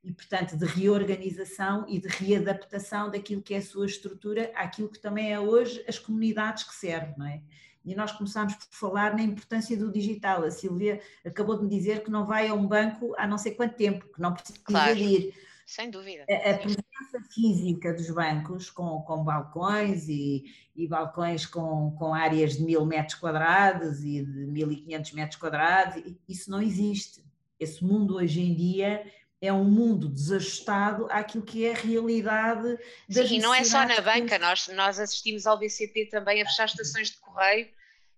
[0.04, 4.98] e, portanto, de reorganização e de readaptação daquilo que é a sua estrutura àquilo que
[4.98, 7.40] também é hoje as comunidades que serve, não é?
[7.84, 10.44] E nós começámos por falar na importância do digital.
[10.44, 13.54] A Silvia acabou de me dizer que não vai a um banco há não sei
[13.54, 15.34] quanto tempo, que não precisa claro, de ir.
[15.66, 16.24] Sem dúvida.
[16.28, 20.44] A, a presença física dos bancos, com, com balcões e,
[20.76, 26.50] e balcões com, com áreas de mil metros quadrados e de 1500 metros quadrados, isso
[26.50, 27.24] não existe.
[27.58, 29.04] Esse mundo hoje em dia
[29.42, 32.78] é um mundo desajustado àquilo que é a realidade
[33.08, 36.46] das Sim, e não é só na banca, nós, nós assistimos ao BCP também a
[36.46, 37.68] fechar estações de correio,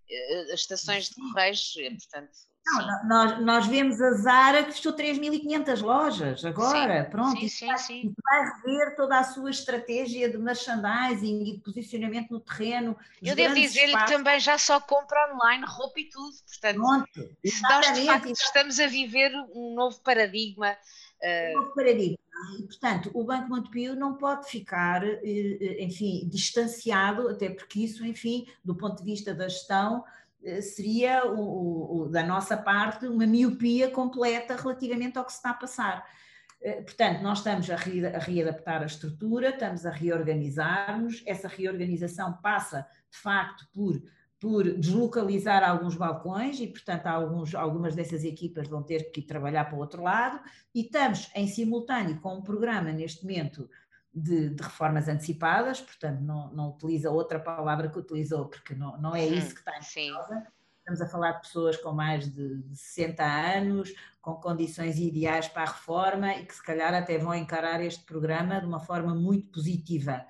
[0.07, 2.31] eh, as estações de correios, eh, portanto...
[2.67, 7.67] Não, nós, nós vemos a Zara que fechou 3.500 lojas agora, sim, pronto, sim, sim,
[7.67, 8.13] vai, sim.
[8.23, 12.97] vai rever toda a sua estratégia de merchandising e de posicionamento no terreno.
[13.21, 17.37] Eu devo dizer-lhe que também já só compra online roupa e tudo, portanto, pronto,
[17.69, 20.75] nós de facto estamos a viver um novo paradigma
[21.21, 21.73] Uh...
[21.73, 22.17] paradigma.
[22.67, 28.45] Portanto, o Banco Montepio não pode ficar, eh, eh, enfim, distanciado, até porque isso, enfim,
[28.63, 30.03] do ponto de vista da gestão,
[30.61, 35.55] seria, o, o, da nossa parte, uma miopia completa relativamente ao que se está a
[35.55, 36.05] passar.
[36.83, 41.23] Portanto, nós estamos a, readaptar a estrutura, estamos a reorganizar-nos.
[41.25, 43.99] Essa reorganização passa, de facto, por
[44.39, 49.75] por deslocalizar alguns balcões e, portanto, alguns, algumas dessas equipas vão ter que trabalhar para
[49.75, 50.39] o outro lado.
[50.73, 53.69] E estamos em simultâneo com um programa neste momento
[54.13, 59.15] de, de reformas antecipadas, portanto, não, não utiliza outra palavra que utilizou, porque não, não
[59.15, 60.47] é isso que está em causa.
[60.79, 65.63] Estamos a falar de pessoas com mais de, de 60 anos, com condições ideais para
[65.63, 69.47] a reforma e que se calhar até vão encarar este programa de uma forma muito
[69.49, 70.23] positiva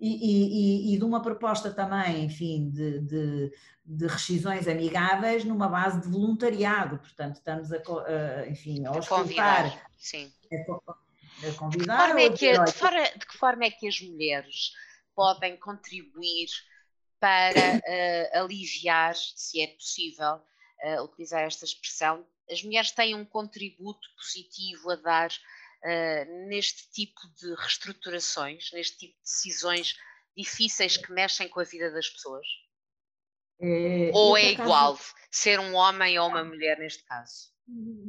[0.00, 3.52] e, e, e, de uma proposta também, enfim, de, de,
[3.84, 6.98] de, rescisões amigáveis numa base de voluntariado.
[6.98, 9.90] Portanto, estamos a, a enfim, a, a convidar.
[9.98, 10.32] Sim.
[10.50, 12.14] A, convidar.
[12.14, 14.72] De, é que, de, forma, de que forma é que as mulheres
[15.14, 16.48] podem contribuir
[17.20, 20.40] para uh, aliviar, se é possível
[20.82, 25.30] uh, utilizar esta expressão, as mulheres têm um contributo positivo a dar
[25.84, 29.96] uh, neste tipo de reestruturações, neste tipo de decisões
[30.36, 32.46] difíceis que mexem com a vida das pessoas?
[33.62, 34.98] É, ou é igual
[35.30, 37.50] ser um homem ou uma mulher neste caso?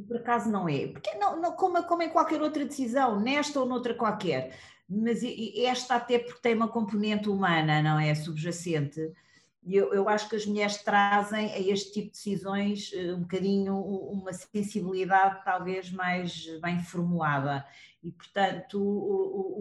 [0.08, 3.66] Por acaso não é, porque não, não como, como em qualquer outra decisão, nesta ou
[3.66, 4.58] noutra qualquer,
[4.88, 5.20] mas
[5.56, 8.14] esta até porque tem uma componente humana, não é?
[8.14, 9.00] Subjacente
[9.64, 13.20] e eu, eu, acho que as mulheres trazem a este tipo de decisões eh, um
[13.20, 17.64] bocadinho uma sensibilidade talvez mais bem formulada.
[18.02, 18.82] E, portanto,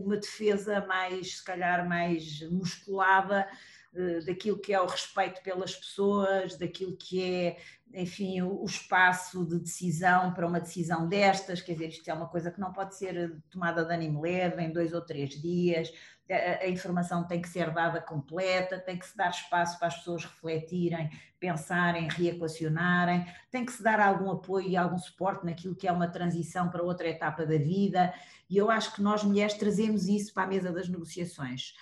[0.04, 3.47] uma defesa mais, se calhar, mais musculada
[3.93, 7.58] eh, daquilo que é o respeito pelas pessoas, daquilo que é,
[7.93, 12.49] enfim, o espaço de decisão para uma decisão destas, quer dizer, isto é uma coisa
[12.49, 15.91] que não pode ser tomada de ânimo leve em dois ou três dias,
[16.34, 20.23] a, informação tem que ser dada completa, tem que se dar espaço para as pessoas
[20.25, 21.09] refletirem,
[21.39, 26.07] pensarem, reequacionarem, tem que se dar algum apoio e algum suporte naquilo que é uma
[26.07, 28.13] transição para outra etapa da vida,
[28.49, 31.73] e eu acho que nós mulheres trazemos isso para a mesa das negociações.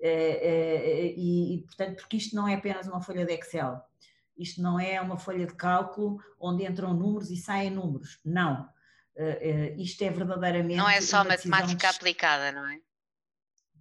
[0.00, 3.80] Eh, eh, e, portanto, porque isto não é apenas uma folha de Excel,
[4.36, 8.68] isto não é uma folha de cálculo onde entram números e saem números, não.
[9.16, 10.76] Uh, isto é verdadeiramente.
[10.76, 12.80] Não é só matemática aplicada, não é?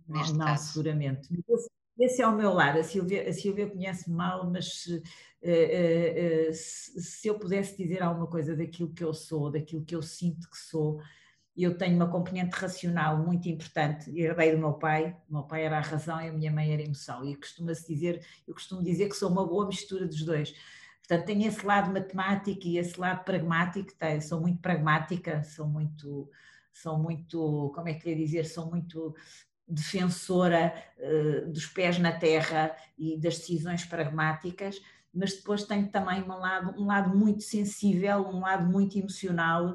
[0.07, 1.29] Não, não seguramente.
[1.47, 2.77] Esse, esse, é o meu lar.
[2.77, 8.27] A Silvia, a Silvia conhece-me mal, mas se, uh, se, se, eu pudesse dizer alguma
[8.27, 10.99] coisa daquilo que eu sou, daquilo que eu sinto que sou,
[11.55, 14.09] eu tenho uma componente racional muito importante.
[14.17, 15.15] Herdei do meu pai.
[15.29, 17.23] O meu pai era a razão e a minha mãe era a emoção.
[17.23, 20.53] E costuma-se dizer, eu costumo dizer que sou uma boa mistura dos dois.
[20.99, 23.93] Portanto, tenho esse lado matemático e esse lado pragmático.
[23.95, 24.19] Tá?
[24.19, 26.29] Sou muito pragmática, sou muito,
[26.71, 29.13] sou muito, como é que ia dizer, sou muito
[29.67, 34.81] defensora uh, dos pés na terra e das decisões pragmáticas,
[35.13, 39.71] mas depois tenho também um lado, um lado muito sensível, um lado muito emocional,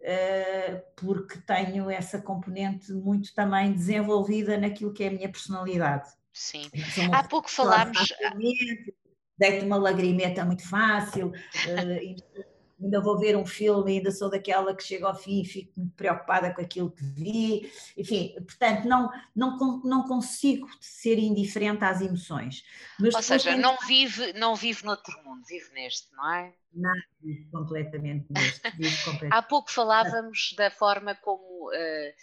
[0.00, 6.08] uh, porque tenho essa componente muito também desenvolvida naquilo que é a minha personalidade.
[6.32, 6.68] Sim.
[7.12, 8.12] Há pouco falámos.
[9.36, 11.28] Deito uma lagrimeta muito fácil.
[11.28, 12.53] Uh,
[12.84, 15.94] ainda vou ver um filme, ainda sou daquela que chega ao fim e fico muito
[15.96, 22.62] preocupada com aquilo que vi, enfim, portanto, não, não, não consigo ser indiferente às emoções.
[23.00, 26.54] Mas Ou seja, não, vive, não vive noutro mundo, vive neste, não é?
[26.72, 28.70] Não, vive completamente neste.
[28.76, 29.34] Vive completamente.
[29.34, 32.14] Há pouco falávamos da forma como, uh,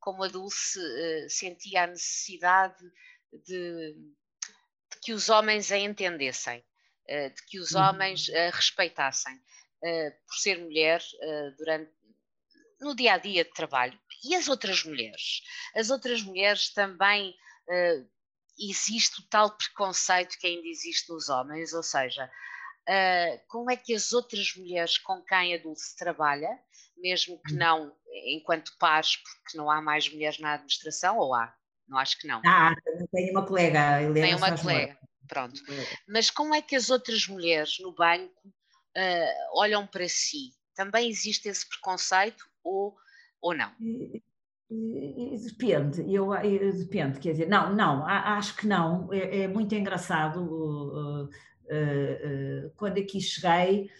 [0.00, 2.76] como a Dulce uh, sentia a necessidade
[3.32, 3.94] de, de,
[5.02, 7.82] que os homens a entendessem, uh, de que os uhum.
[7.82, 9.38] homens a respeitassem.
[9.82, 11.92] Eh, por ser mulher uh, durante
[12.80, 13.98] no dia a dia de trabalho.
[14.24, 15.42] E as outras mulheres?
[15.74, 18.08] As outras mulheres também uh,
[18.58, 22.28] existe o tal preconceito que ainda existe nos homens, ou seja,
[23.48, 26.48] como é que as outras mulheres com quem a Dulce trabalha,
[26.96, 27.58] mesmo que hum.
[27.58, 31.54] não enquanto pares, porque não há mais mulheres na administração, ou há?
[31.86, 32.40] Não acho que não.
[32.46, 32.74] Ah,
[33.12, 34.26] tenho uma colega, Helena.
[34.26, 34.98] Tem uma colega,
[35.28, 35.60] pronto.
[36.08, 38.52] Mas como é que as outras mulheres no banco
[38.96, 40.52] uh, olham para si?
[40.74, 42.96] Também existe esse preconceito ou,
[43.40, 43.72] ou não?
[44.70, 46.30] Depende, eu,
[46.76, 50.42] depende, quer dizer, não, não, acho que não, é, é muito engraçado.
[50.42, 53.90] Uh, uh, quando aqui cheguei,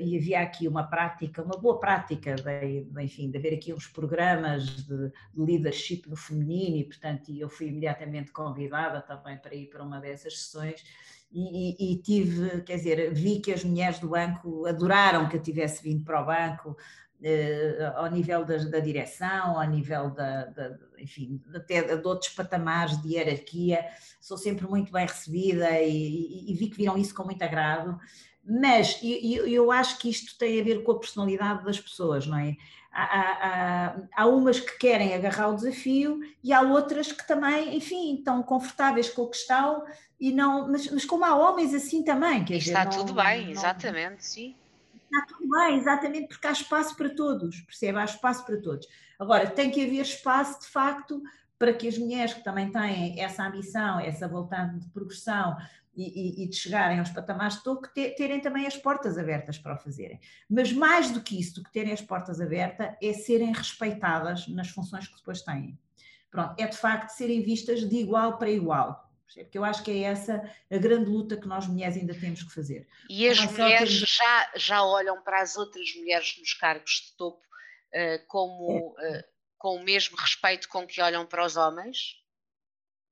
[0.00, 4.66] e havia aqui uma prática, uma boa prática, de, enfim, de haver aqui uns programas
[4.84, 9.84] de, de leadership no feminino, e portanto eu fui imediatamente convidada também para ir para
[9.84, 10.84] uma dessas sessões,
[11.32, 15.82] e, e, tive, quer dizer, vi que as mulheres do banco adoraram que eu tivesse
[15.82, 21.40] vindo para o banco, uh, ao nível da, da, direção, ao nível da, da, enfim,
[21.54, 23.84] até de outros patamares de hierarquia,
[24.20, 27.98] sou sempre muito bem recebida e, e, e vi que viram isso com muito agrado.
[28.44, 32.38] Mas eu, eu acho que isto tem a ver com a personalidade das pessoas, não
[32.38, 32.56] é?
[32.92, 38.16] Há, há, há, umas que querem agarrar o desafio e há outras que também, enfim,
[38.16, 39.84] estão confortáveis com o que estão
[40.18, 43.44] e não, mas, mas como há homens assim também, quer dizer, está não, tudo bem,
[43.44, 44.56] não, exatamente, sim.
[45.04, 47.98] Está tudo bem, exatamente, porque há espaço para todos, percebe?
[47.98, 48.86] Há espaço para todos.
[49.18, 51.22] Agora, tem que haver espaço, de facto,
[51.58, 55.56] para que as mulheres que também têm essa ambição, essa vontade de progressão,
[55.94, 59.74] e, e, de chegarem aos patamares de topo, ter, terem também as portas abertas para
[59.74, 60.20] o fazerem.
[60.48, 64.68] Mas mais do que isso, do que terem as portas abertas, é serem respeitadas nas
[64.68, 65.78] funções que depois têm.
[66.30, 69.10] Pronto, é de facto serem vistas de igual para igual.
[69.26, 72.52] Porque eu acho que é essa a grande luta que nós mulheres ainda temos que
[72.52, 72.88] fazer.
[73.08, 74.16] E as mulheres termos...
[74.16, 77.40] já, já olham para as outras mulheres nos cargos de topo
[77.94, 79.24] uh, como, uh,
[79.56, 82.19] com o mesmo respeito com que olham para os homens?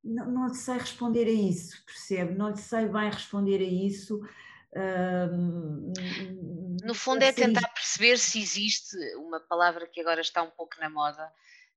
[0.03, 2.34] Não, não sei responder a isso, percebe?
[2.34, 4.20] Não sei bem responder a isso.
[6.84, 10.88] no fundo é tentar perceber se existe uma palavra que agora está um pouco na
[10.88, 11.24] moda,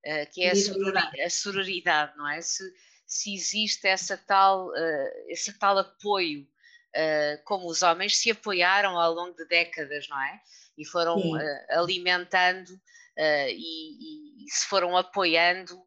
[0.05, 1.21] uh, que é a sororidade.
[1.21, 2.41] a sororidade, não é?
[2.41, 2.63] Se,
[3.05, 9.13] se existe essa tal, uh, esse tal apoio, uh, como os homens se apoiaram ao
[9.13, 10.39] longo de décadas, não é?
[10.77, 11.21] E foram
[11.69, 12.79] alimentando
[13.17, 15.79] e, e, se foram apoiando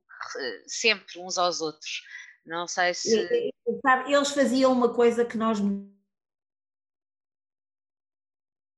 [0.67, 2.03] sempre uns aos outros.
[2.45, 3.51] Não sei se.
[3.81, 5.59] Sabe, eles faziam uma coisa que nós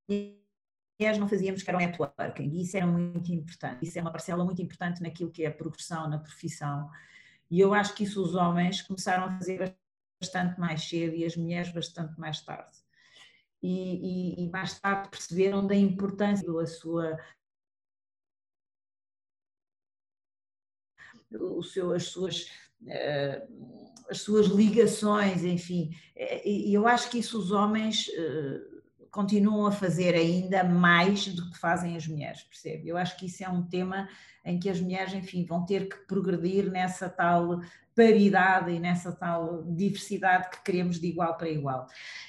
[0.08, 3.84] mulheres não fazíamos, que era o networking, e isso era muito importante.
[3.84, 6.90] Isso é uma parcela muito importante naquilo que é a progressão na profissão.
[7.50, 9.76] E eu acho que isso os homens começaram a fazer
[10.20, 12.76] bastante mais cedo e as mulheres bastante mais tarde.
[13.62, 17.18] E, e, e mais tarde perceberam da importância da sua
[21.32, 22.48] o seu, as suas
[24.08, 25.90] as suas ligações, enfim.
[26.14, 28.60] Eh, e eu acho que isso os homens eh,
[29.10, 32.88] continuam a fazer ainda mais do que fazem as mulheres, percebe?
[32.88, 34.08] Eu acho que isso é um tema
[34.44, 37.60] em que as mulheres, enfim, vão ter que progredir nessa tal
[37.94, 41.86] paridade e nessa tal diversidade que queremos de igual para igual.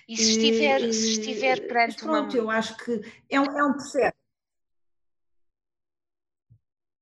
[0.07, 2.43] E se estiver, e, se estiver perante pronto, uma...
[2.43, 4.16] eu acho que é um, é um processo.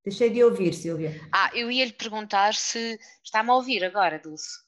[0.06, 1.20] Deixei de ouvir, Silvia.
[1.34, 4.64] Ah, eu ia lhe perguntar se está-me a ouvir agora, Dulce.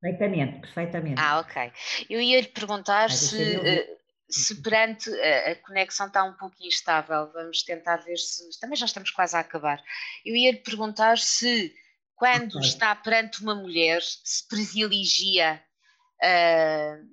[0.00, 1.20] Perfeitamente, perfeitamente.
[1.20, 1.72] Ah, ok.
[2.08, 3.98] Eu ia lhe perguntar se, eh,
[4.28, 8.58] se perante a, a, conexão está um pouco instável, vamos tentar ver se.
[8.58, 9.80] Também já estamos quase a acabar.
[10.24, 11.72] Eu ia lhe perguntar se,
[12.16, 12.68] quando okay.
[12.68, 15.62] está perante uma mulher, se privilegia,
[16.16, 17.06] uh,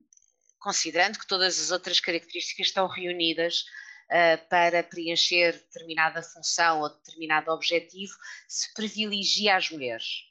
[0.59, 3.65] considerando que todas as outras características estão reunidas,
[4.09, 8.13] uh, para preencher determinada função ou determinado objetivo,
[8.47, 10.29] se privilegia as mulheres?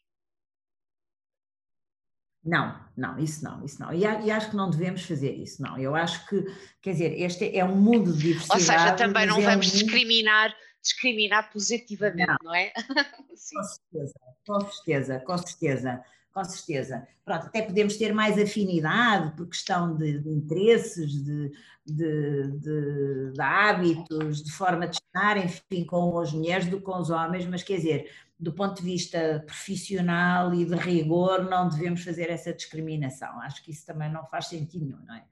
[2.44, 3.92] Não, não, isso não, isso não.
[3.92, 5.78] E, e, acho que não devemos fazer isso, não.
[5.78, 6.42] Eu acho que,
[6.80, 8.60] quer dizer, este é um mundo de diversidade.
[8.62, 12.72] Ou seja, também não é vamos um discriminar, discriminar positivamente, não, não é?
[13.28, 14.14] com certeza,
[14.46, 16.04] com certeza, com certeza
[16.38, 17.06] com certeza.
[17.24, 21.50] Pronto, até podemos ter mais afinidade por questão de, de interesses, de,
[21.84, 27.10] de, de, hábitos, de forma de estar, enfim, com as mulheres do que com os
[27.10, 32.30] homens, mas quer dizer, do ponto de vista profissional e de rigor, não devemos fazer
[32.30, 33.40] essa discriminação.
[33.40, 35.24] Acho que isso também não faz sentido nenhum, não é?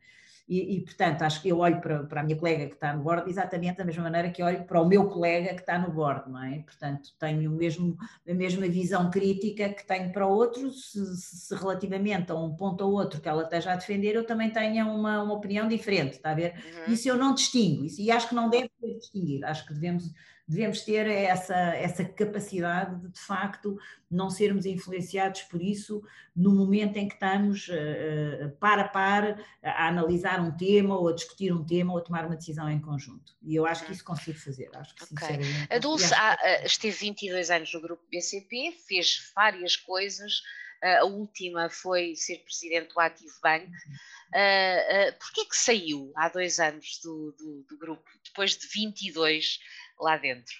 [0.48, 3.02] E, e, portanto, acho que eu olho para, para a minha colega que está no
[3.02, 6.30] board exatamente da mesma maneira que olho para o meu colega que está no board,
[6.30, 6.60] não é?
[6.60, 7.96] Portanto, tenho o mesmo,
[8.28, 12.92] a mesma visão crítica que tenho para outros, se, se, relativamente a um ponto ou
[12.92, 16.34] outro que ela esteja a defender, eu também tenho uma, uma opinião diferente, está a
[16.34, 16.54] ver?
[16.54, 16.92] Uhum.
[16.92, 20.12] Isso eu não distingo, isso, e acho que não deve ser distinguido, acho que devemos
[20.48, 23.76] devemos ter essa, essa capacidade de, de facto,
[24.08, 26.02] não sermos influenciados por isso
[26.34, 31.12] no momento em que estamos uh, par a par a analisar um tema ou a
[31.12, 33.32] discutir um tema ou a tomar uma decisão em conjunto.
[33.42, 34.70] E eu acho que isso consigo fazer.
[34.74, 35.38] Acho que, okay.
[35.68, 40.42] A Dulce há, esteve 22 anos no grupo BCP, fez várias coisas,
[40.82, 43.66] a última foi ser presidente do Ativo Bank.
[43.66, 49.58] Uh, uh, Porquê que saiu há dois anos do, do, do grupo, depois de 22
[49.98, 50.54] lá dentro?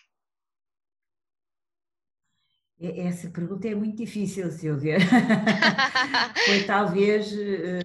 [2.78, 4.98] Essa pergunta é muito difícil, Silvia.
[6.44, 7.32] Foi talvez.
[7.32, 7.80] Eh,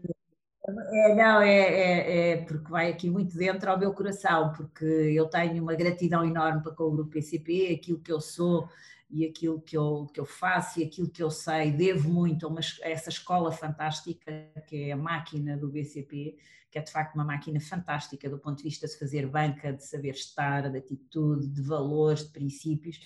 [0.93, 5.27] é, não, é, é, é, porque vai aqui muito dentro ao meu coração, porque eu
[5.27, 8.69] tenho uma gratidão enorme para com o Grupo PCP, aquilo que eu sou
[9.11, 12.49] e aquilo que eu, que eu faço e aquilo que eu sei, devo muito a,
[12.49, 16.37] uma, a essa escola fantástica que é a máquina do BCP,
[16.71, 19.85] que é de facto uma máquina fantástica do ponto de vista de fazer banca, de
[19.85, 22.99] saber estar, de atitude, de valores, de princípios.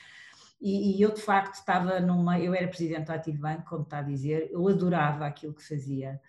[0.61, 4.03] E, e, eu de facto estava numa, eu era presidente do Banco, como está a
[4.03, 6.21] dizer, eu adorava aquilo que fazia,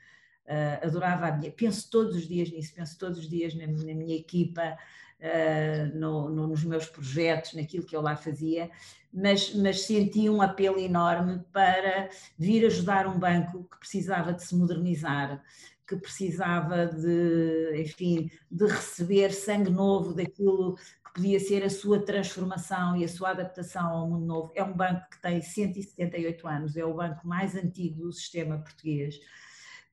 [0.46, 3.94] uh, adorava a minha, penso todos os dias nisso, penso todos os dias na, na
[3.94, 4.76] minha equipa,
[5.20, 8.70] uh, no, no, nos meus projetos, naquilo que eu lá fazia,
[9.12, 14.54] mas, mas senti um apelo enorme para vir ajudar um banco que precisava de se
[14.54, 15.42] modernizar,
[15.86, 22.96] que precisava de, enfim, de receber sangue novo daquilo que podia ser a sua transformação
[22.96, 24.52] e a sua adaptação ao mundo novo.
[24.54, 29.18] É um banco que tem 178 anos, é o banco mais antigo do sistema português,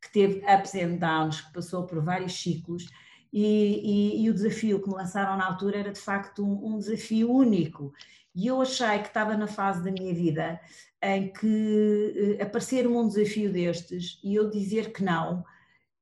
[0.02, 2.88] que teve ups and downs, que passou por vários ciclos
[3.34, 6.78] e, e, e, o desafio que me lançaram na altura era de facto um, um,
[6.78, 7.92] desafio único.
[8.36, 10.62] E eu achei que estava na fase da minha vida
[11.02, 15.44] em que uh, aparecer um desafio destes e eu dizer que não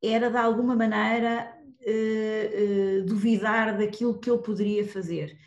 [0.04, 5.38] era de alguma maneira uh, uh, duvidar daquilo que eu poderia fazer.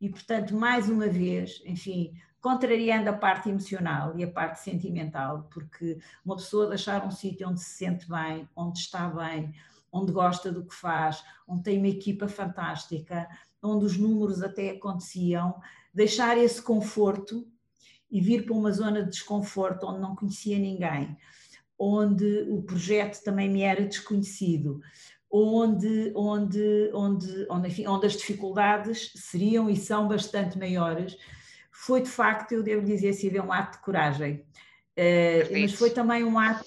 [0.00, 5.98] E portanto, mais uma vez, enfim, contrariando a parte emocional e a parte sentimental, porque
[6.24, 9.52] uma pessoa deixar um sítio onde se sente bem, onde está bem,
[9.94, 13.28] onde gosta do que faz, onde tem uma equipa fantástica,
[13.62, 15.54] onde os números até aconteciam,
[15.94, 17.46] deixar esse conforto
[18.10, 21.16] e vir para uma zona de desconforto onde não conhecia ninguém,
[21.78, 24.80] onde o projeto também me era desconhecido,
[25.30, 31.16] onde, onde, onde, onde, enfim, onde as dificuldades seriam e são bastante maiores,
[31.70, 34.44] foi de facto, eu devo dizer, assim, um ato de coragem.
[34.96, 36.64] Uh, mas foi também um ato,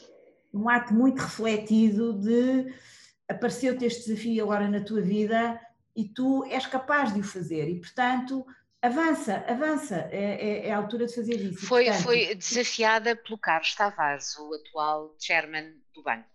[0.54, 2.74] um ato muito refletido de
[3.28, 5.60] apareceu-te este desafio agora na tua vida
[5.96, 8.46] e tu és capaz de o fazer e, portanto,
[8.82, 11.66] avança, avança, é, é, é a altura de fazer isso.
[11.66, 16.30] Foi, portanto, foi desafiada pelo Carlos Tavares, o atual chairman do banco.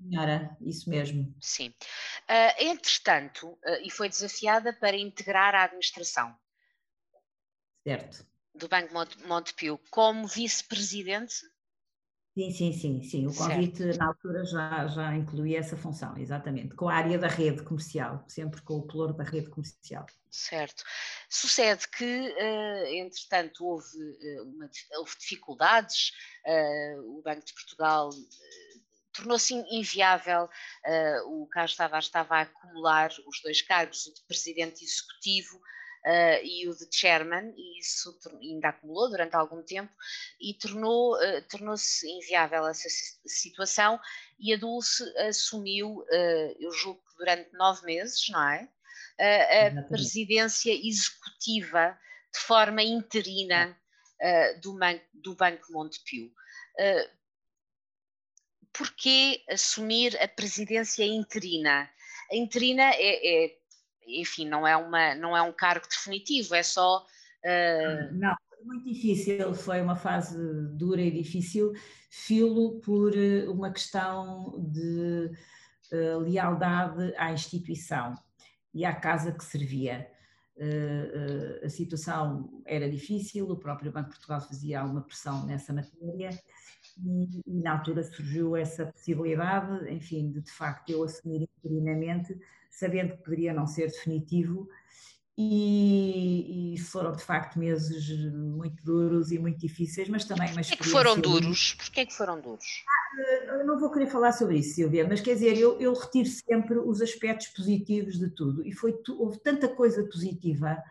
[0.00, 1.34] Senhora, isso mesmo.
[1.40, 1.68] Sim.
[1.68, 6.34] Uh, entretanto, uh, e foi desafiada para integrar a administração.
[7.86, 8.24] Certo.
[8.54, 8.94] Do Banco
[9.26, 11.34] Montepio como vice-presidente
[12.38, 13.26] Sim, sim, sim, sim.
[13.26, 13.98] O convite certo.
[13.98, 18.62] na altura já, já incluía essa função, exatamente, com a área da rede comercial, sempre
[18.62, 20.06] com o pluro da rede comercial.
[20.30, 20.84] Certo.
[21.28, 26.12] Sucede que, uh, entretanto, houve, uh, uma, houve dificuldades,
[26.46, 28.10] uh, o Banco de Portugal
[29.12, 30.48] tornou-se inviável,
[31.26, 35.60] o Carlos estava, estava a acumular os dois cargos, o de presidente executivo
[36.04, 39.92] uh, e o de chairman, e isso ainda acumulou durante algum tempo,
[40.40, 42.88] e tornou, uh, tornou-se inviável essa
[43.26, 44.00] situação,
[44.38, 48.68] e a Dulce assumiu, uh, eu julgo que durante nove meses, não é?
[49.20, 51.98] a presidência executiva
[52.32, 53.76] de forma interina
[54.62, 56.32] do, Banco, do Banco Montepio.
[58.72, 61.90] Porquê assumir a presidência interina?
[62.30, 63.57] A interina é, é
[64.08, 67.04] enfim, não é, uma, não é um cargo definitivo, é só.
[67.44, 68.14] Uh...
[68.14, 70.36] Não, foi muito difícil, foi uma fase
[70.76, 71.72] dura e difícil,
[72.10, 75.30] filo por eh, uma questão de
[75.92, 78.14] uh, lealdade à instituição
[78.74, 80.10] e à casa que servia.
[80.56, 86.30] Uh, a situação era difícil, o próprio Banco de Portugal fazia alguma pressão nessa matéria
[86.96, 92.36] e, e, na altura surgiu essa possibilidade, enfim, de de facto eu assumir interinamente
[92.78, 94.68] sabendo que poderia não ser definitivo,
[95.40, 100.76] e, e, foram de facto meses muito duros e muito difíceis, mas também uma experiência...
[100.76, 101.74] Porquê que foram duros?
[101.74, 102.84] Porquê que foram duros?
[102.88, 106.78] Ah, não vou querer falar sobre isso, Silvia, mas quer dizer, eu, eu retiro sempre
[106.78, 110.82] os aspectos positivos de tudo, e foi, houve tanta coisa positiva,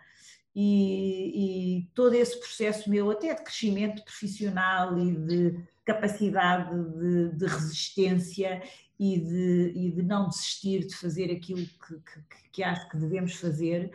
[0.56, 7.46] e, e todo esse processo meu, até de crescimento profissional e de capacidade de, de
[7.46, 8.62] resistência
[9.00, 13.36] e de, e de não desistir de fazer aquilo que, que, que acho que devemos
[13.36, 13.92] fazer.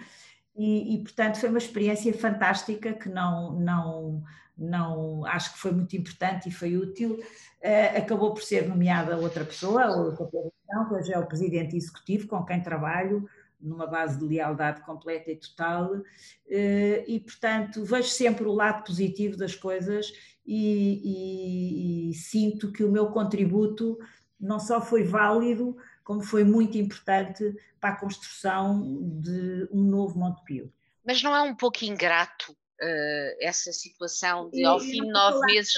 [0.54, 4.22] E, e, portanto foi uma experiência fantástica que não, não,
[4.56, 7.14] não acho que foi muito importante e foi útil.
[7.62, 12.28] Uh, acabou por ser nomeada outra pessoa, outra posição, que hoje é o presidente executivo
[12.28, 13.28] com quem trabalho,
[13.60, 16.04] numa base de lealdade completa e total, uh,
[17.06, 20.12] e portanto vejo sempre o lado positivo das coisas
[20.44, 23.96] e, e, e sinto que o meu contributo
[24.42, 28.82] não só foi válido, como foi muito importante para a construção
[29.20, 30.72] de um novo Montepio.
[31.06, 35.38] Mas não é um pouco ingrato uh, essa situação de, e, ao fim de nove
[35.46, 35.72] meses.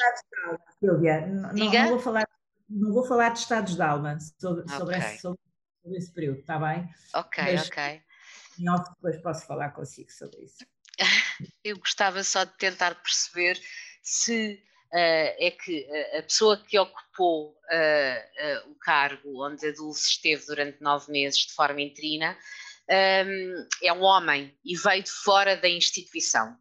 [0.80, 2.28] Silvia, não, não, vou falar,
[2.68, 4.78] não vou falar de estados de alma sobre, okay.
[4.78, 5.40] sobre, esse, sobre,
[5.82, 6.88] sobre esse período, está bem?
[7.14, 8.02] Ok, Mas, ok.
[8.58, 10.64] Em off depois posso falar consigo sobre isso.
[11.64, 13.60] Eu gostava só de tentar perceber
[14.02, 14.62] se
[14.96, 15.86] é que
[16.16, 21.40] a pessoa que ocupou uh, uh, o cargo onde a Dulce esteve durante nove meses
[21.40, 22.36] de forma interina
[22.86, 26.54] é um homem e veio de fora da instituição.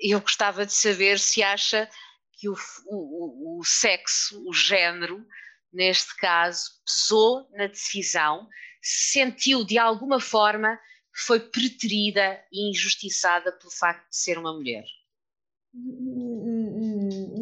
[0.00, 1.86] eu gostava de saber se acha
[2.32, 2.56] que o,
[2.86, 5.22] o, o sexo, o género,
[5.70, 8.48] neste caso, pesou na decisão,
[8.80, 10.80] sentiu de alguma forma
[11.12, 14.84] que foi preterida e injustiçada pelo facto de ser uma mulher?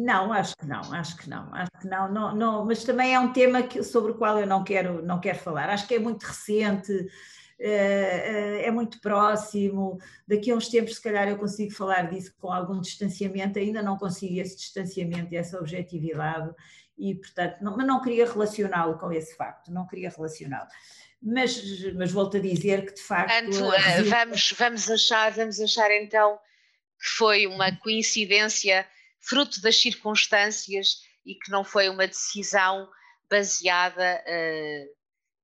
[0.07, 3.19] Não, acho que não, acho que não, acho que não, não, não mas também é
[3.19, 5.69] um tema que, sobre o qual eu não quero, não quero falar.
[5.69, 6.93] Acho que é muito recente,
[7.59, 9.99] é, é muito próximo.
[10.25, 13.97] Daqui a uns tempos, se calhar, eu consigo falar disso com algum distanciamento, ainda não
[13.97, 16.55] consigo esse distanciamento e essa objetividade,
[16.97, 20.69] e portanto, não, mas não queria relacioná-lo com esse facto, não queria relacioná-lo
[21.21, 21.59] mas,
[21.95, 23.33] mas volto a dizer que de facto.
[23.33, 26.37] Portanto, eh, vamos, vamos, achar, vamos achar então
[26.97, 28.87] que foi uma coincidência
[29.19, 32.89] fruto das circunstâncias e que não foi uma decisão
[33.29, 34.97] baseada uh,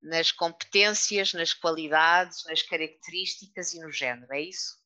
[0.09, 4.81] nas competências, nas qualidades, nas características e no género, é isso?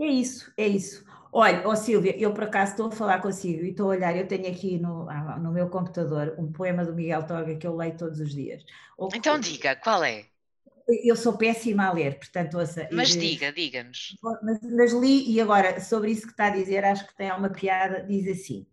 [0.00, 1.04] É isso, é isso.
[1.32, 4.26] Olha, oh Silvia, eu por acaso estou a falar consigo e estou a olhar, eu
[4.26, 7.96] tenho aqui no, ah, no meu computador um poema do Miguel Torga que eu leio
[7.96, 8.64] todos os dias.
[9.14, 10.26] então diga, qual é?
[11.04, 12.88] Eu sou péssima a ler, portanto, ouça.
[12.92, 14.16] Mas diga, diga-nos.
[14.42, 17.50] Mas, mas, li, e agora, sobre isso que está a dizer, acho que tem uma
[17.50, 18.66] piada, diz assim: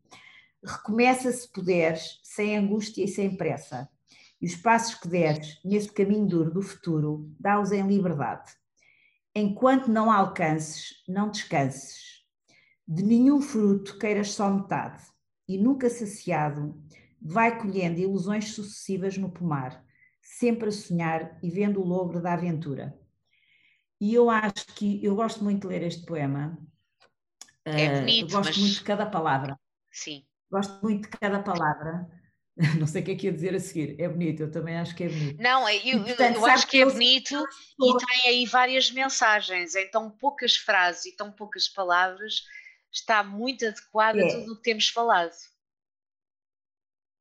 [0.64, 3.90] recomeça se puderes, sem angústia e sem pressa,
[4.42, 8.52] e os passos que deres nesse caminho duro do futuro, dá-os em liberdade.
[9.34, 12.24] Enquanto não alcances, não descanses.
[12.88, 15.04] De nenhum fruto queiras só metade,
[15.48, 16.82] e nunca saciado,
[17.22, 19.86] vai colhendo ilusões sucessivas no pomar
[20.40, 22.98] sempre a sonhar e vendo o logro da aventura.
[24.00, 26.58] E eu acho que eu gosto muito de ler este poema.
[27.66, 28.58] É bonito, uh, gosto mas...
[28.58, 29.60] muito de cada palavra.
[29.92, 30.26] Sim.
[30.52, 32.08] Gosto muito de cada palavra.
[32.80, 34.00] Não sei o que é que ia dizer a seguir.
[34.00, 35.42] É bonito, eu também acho que é bonito.
[35.42, 39.76] Não, eu, e, portanto, eu acho que é bonito e tem aí várias mensagens.
[39.76, 42.44] Em tão poucas frases e tão poucas palavras
[42.92, 44.26] está muito adequado é.
[44.26, 45.34] a tudo o que temos falado.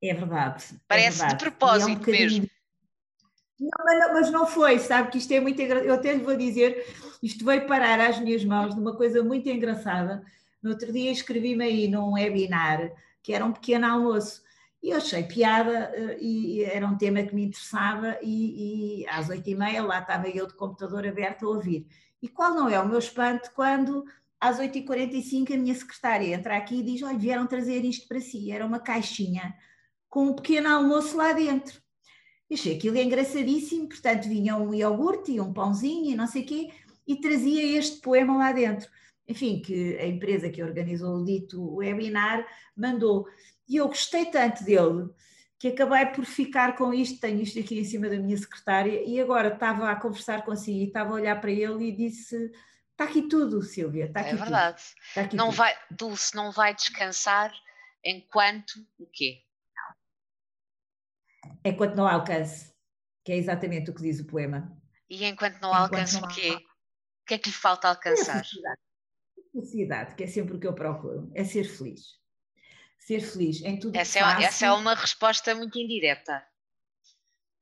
[0.02, 0.64] É verdade.
[0.74, 1.32] É Parece é verdade.
[1.32, 2.55] de propósito é um mesmo.
[3.58, 5.88] Não, mas, não, mas não foi, sabe que isto é muito engraçado.
[5.88, 6.86] Eu até lhe vou dizer,
[7.22, 10.22] isto veio parar às minhas mãos de uma coisa muito engraçada.
[10.62, 12.92] No outro dia escrevi-me aí num webinar
[13.22, 14.42] que era um pequeno almoço.
[14.82, 19.28] E eu achei piada eh, e era um tema que me interessava e, e às
[19.28, 21.86] oito e meia lá estava eu de computador aberto a ouvir.
[22.22, 24.04] E qual não é o meu espanto quando
[24.40, 27.46] às oito e quarenta e cinco a minha secretária entra aqui e diz, olha, vieram
[27.46, 28.52] trazer isto para si.
[28.52, 29.54] Era uma caixinha
[30.08, 31.80] com um pequeno almoço lá dentro.
[32.48, 36.46] Eu achei aquilo engraçadíssimo, portanto vinha um iogurte e um pãozinho e não sei o
[36.46, 36.70] quê,
[37.06, 38.88] e trazia este poema lá dentro.
[39.28, 43.26] Enfim, que a empresa que organizou o dito webinar mandou.
[43.68, 45.08] E eu gostei tanto dele
[45.58, 49.20] que acabei por ficar com isto, tenho isto aqui em cima da minha secretária, e
[49.20, 52.52] agora estava a conversar consigo e estava a olhar para ele e disse:
[52.92, 54.82] Está aqui tudo, Silvia, está aqui É verdade.
[55.14, 55.36] Tudo.
[55.36, 55.56] Não tudo.
[55.56, 57.52] vai, Dulce não vai descansar
[58.04, 59.42] enquanto o quê?
[61.64, 62.72] Enquanto não alcance,
[63.24, 64.70] que é exatamente o que diz o poema.
[65.10, 66.52] E enquanto não enquanto alcance o quê?
[66.52, 68.38] O que é que lhe falta alcançar?
[68.38, 68.80] É felicidade.
[69.52, 72.02] felicidade, que é sempre o que eu procuro, é ser feliz.
[72.98, 74.42] Ser feliz em tudo essa que é, faço.
[74.42, 76.42] Essa é uma resposta muito indireta.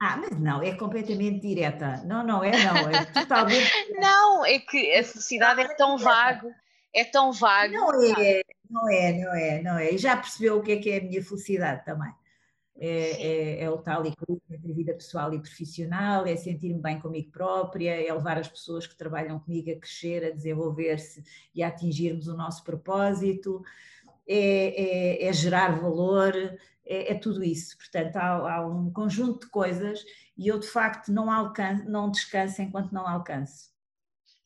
[0.01, 2.03] Ah, mas não, é completamente direta.
[2.05, 3.91] Não, não é, não, é totalmente.
[3.93, 6.51] não, é que a felicidade é tão vago,
[6.95, 7.73] é tão vago.
[7.73, 9.93] Não é, não é, não é, não é.
[9.93, 12.13] E já percebeu o que é que é a minha felicidade também
[12.77, 17.31] é, é, é, o tal equilíbrio entre vida pessoal e profissional, é sentir-me bem comigo
[17.31, 21.23] própria, é levar as pessoas que trabalham comigo a crescer, a desenvolver-se
[21.55, 23.63] e a atingirmos o nosso propósito,
[24.27, 26.35] é, é, é gerar valor,
[26.87, 27.77] é, é, tudo isso.
[27.77, 30.05] Portanto, há, há, um conjunto de coisas
[30.37, 33.74] e eu de facto não, alcanço, não descanso enquanto não alcanço.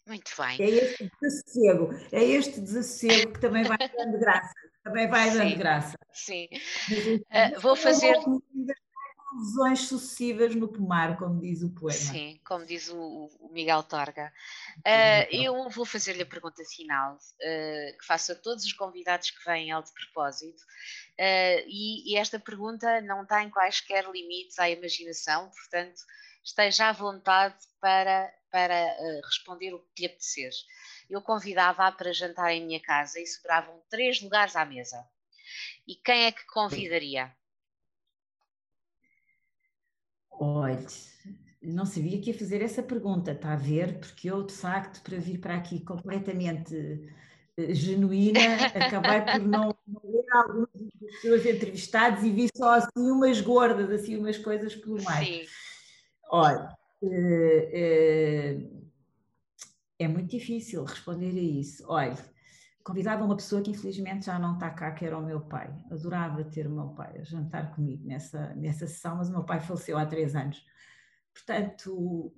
[0.08, 0.56] Muito bem.
[0.58, 4.54] É este desassossego, é este desassossego que também vai dando graça.
[4.82, 5.58] Também vai dando Sim.
[5.58, 5.98] graça.
[6.14, 6.48] Sim.
[6.90, 8.16] Uh, vou fazer.
[9.30, 11.98] Lesões sucessivas no pomar, como diz o poema.
[11.98, 14.32] Sim, como diz o, o Miguel Torga.
[14.78, 19.44] Uh, eu vou fazer-lhe a pergunta final, uh, que faço a todos os convidados que
[19.44, 20.62] vêm ao de propósito,
[21.18, 26.00] e, e esta pergunta não tem quaisquer limites à imaginação, portanto,
[26.48, 30.50] esteja à vontade para, para responder o que lhe apetecer
[31.08, 35.02] eu convidava-a para jantar em minha casa e sobravam três lugares à mesa.
[35.86, 37.32] E quem é que convidaria?
[40.30, 40.86] Olha,
[41.62, 43.98] não sabia que ia fazer essa pergunta, está a ver?
[43.98, 50.00] Porque eu, de facto, para vir para aqui completamente uh, genuína, acabei por não, não
[50.04, 55.02] ler algumas das pessoas entrevistadas e vi só assim umas gordas, assim umas coisas pelo
[55.02, 55.26] mais.
[55.26, 55.46] Sim.
[56.30, 58.88] Olha, uh, uh,
[59.98, 61.84] é muito difícil responder a isso.
[61.88, 62.16] Olha,
[62.84, 65.74] convidava uma pessoa que infelizmente já não está cá, que era o meu pai.
[65.90, 69.60] Adorava ter o meu pai a jantar comigo nessa, nessa sessão, mas o meu pai
[69.60, 70.64] faleceu há três anos.
[71.34, 72.32] Portanto,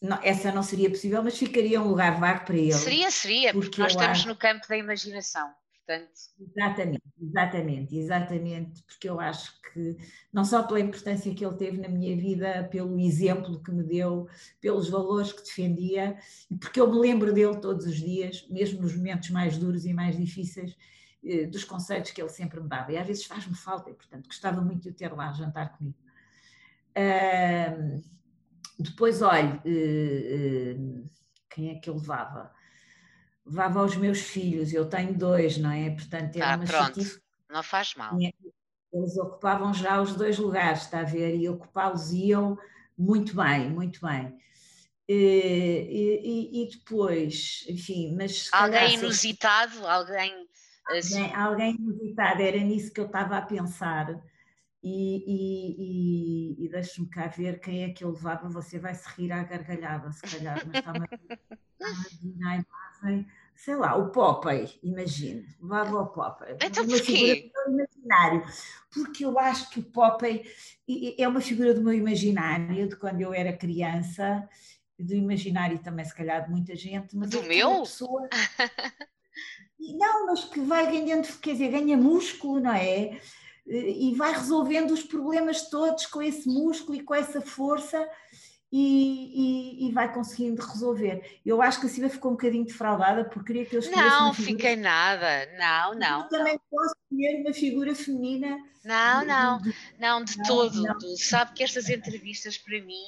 [0.00, 2.72] não, essa não seria possível, mas ficaria um lugar vago para ele.
[2.72, 4.28] Seria, seria, porque, porque nós estamos acho...
[4.28, 5.52] no campo da imaginação.
[5.86, 6.12] Portanto...
[6.38, 9.96] Exatamente, exatamente, exatamente, porque eu acho que
[10.32, 14.28] não só pela importância que ele teve na minha vida, pelo exemplo que me deu,
[14.60, 16.16] pelos valores que defendia,
[16.50, 19.92] e porque eu me lembro dele todos os dias, mesmo nos momentos mais duros e
[19.92, 20.76] mais difíceis,
[21.24, 22.92] eh, dos conselhos que ele sempre me dava.
[22.92, 25.76] E às vezes faz-me falta, e portanto gostava muito de o ter lá a jantar
[25.76, 25.96] comigo.
[28.78, 30.76] depois, olhe, eh, eh,
[31.50, 32.52] quem é que eu levava?
[33.44, 35.90] Levava aos meus filhos, eu tenho dois, não é?
[35.90, 37.00] Portanto, era ah, uma pronto,
[37.50, 38.16] não faz mal.
[38.92, 41.36] Eles ocupavam já os dois lugares, está a ver?
[41.36, 42.58] E ocupá-los iam
[42.96, 44.36] muito bem, muito bem.
[45.08, 48.48] E, e, e depois, enfim, mas.
[48.52, 50.46] Alguém inusitado, alguém.
[50.88, 51.20] Assim...
[51.20, 54.22] Alguém, alguém inusitado, era nisso que eu estava a pensar.
[54.84, 58.48] E, e, e, e deixe-me cá ver quem é que eu levava.
[58.48, 62.66] Você vai se rir à gargalhada, se calhar, mas está-me a imagem,
[63.54, 66.56] sei lá, o Popeye, imagino, levava o Popeye.
[66.60, 67.50] Então porquê?
[67.68, 68.44] imaginário,
[68.92, 70.44] porque eu acho que o Popeye
[71.18, 74.48] é uma figura do meu imaginário, de quando eu era criança,
[74.98, 77.16] do imaginário também, se calhar, de muita gente.
[77.16, 77.80] Mas do é meu?
[77.80, 78.28] Pessoa...
[79.78, 83.20] Não, mas que vai ganhando, quer dizer, ganha músculo, não é?
[83.66, 88.08] E vai resolvendo os problemas todos com esse músculo e com essa força
[88.72, 91.40] e, e, e, vai conseguindo resolver.
[91.44, 94.32] Eu acho que a Silvia ficou um bocadinho defraudada porque queria que eu escolhesse Não,
[94.32, 96.22] fiquei nada, não, não.
[96.22, 96.62] Eu também não.
[96.70, 98.56] posso escolher uma figura feminina.
[98.82, 99.60] Não, não,
[99.98, 100.82] não, de não, todo.
[100.82, 100.98] Não.
[101.18, 103.04] Sabe que estas entrevistas para mim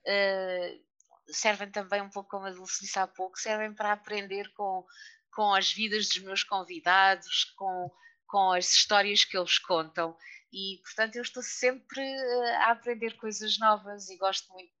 [0.00, 0.80] uh,
[1.28, 4.84] servem também um pouco, como a Dulce disse há pouco, servem para aprender com,
[5.32, 7.88] com as vidas dos meus convidados, com,
[8.26, 10.16] com as histórias que eles contam
[10.54, 14.72] e portanto eu estou sempre eh, a aprender coisas novas e gosto muito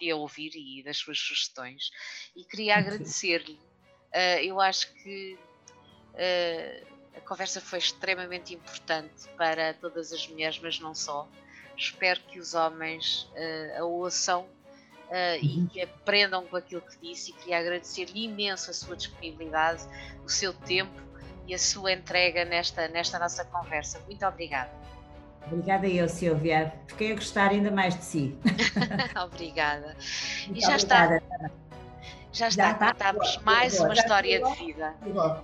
[0.00, 1.90] de a ouvir e das suas sugestões
[2.34, 3.60] e queria agradecer-lhe.
[4.12, 5.38] Uh, eu acho que
[6.14, 11.28] uh, a conversa foi extremamente importante para todas as mulheres, mas não só.
[11.76, 14.48] Espero que os homens uh, a ouçam
[15.42, 15.66] e uhum.
[15.66, 19.82] que aprendam com aquilo que disse e queria agradecer-lhe imenso a sua disponibilidade,
[20.24, 21.02] o seu tempo
[21.48, 23.98] e a sua entrega nesta, nesta nossa conversa.
[24.06, 24.70] Muito obrigada.
[25.46, 26.72] Obrigada eu, Silvia.
[26.86, 28.38] Fiquei a gostar ainda mais de si.
[29.24, 29.96] obrigada.
[30.46, 31.16] Muito e já obrigada.
[31.16, 31.50] está.
[32.32, 34.94] Já está, contámos mais boa, uma história de vida.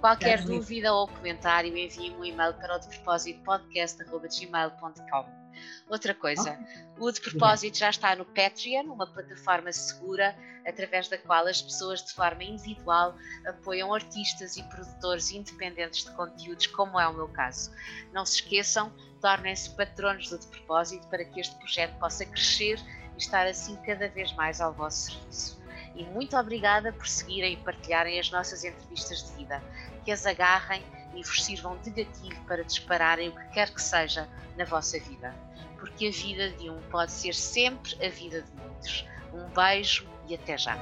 [0.01, 5.46] Qualquer dúvida ou comentário, envie-me um e-mail para o de propósito podcast.gmail.com.
[5.89, 6.59] Outra coisa,
[6.99, 12.03] o de propósito já está no Patreon, uma plataforma segura através da qual as pessoas
[12.03, 13.15] de forma individual
[13.47, 17.71] apoiam artistas e produtores independentes de conteúdos, como é o meu caso.
[18.13, 22.81] Não se esqueçam, tornem-se patronos do de propósito para que este projeto possa crescer
[23.15, 25.65] e estar assim cada vez mais ao vosso serviço.
[25.95, 29.63] E muito obrigada por seguirem e partilharem as nossas entrevistas de vida,
[30.05, 30.85] que as agarrem
[31.17, 35.35] e vos sirvam de gatilho para dispararem o que quer que seja na vossa vida.
[35.79, 39.07] Porque a vida de um pode ser sempre a vida de muitos.
[39.33, 40.77] Um beijo e até já!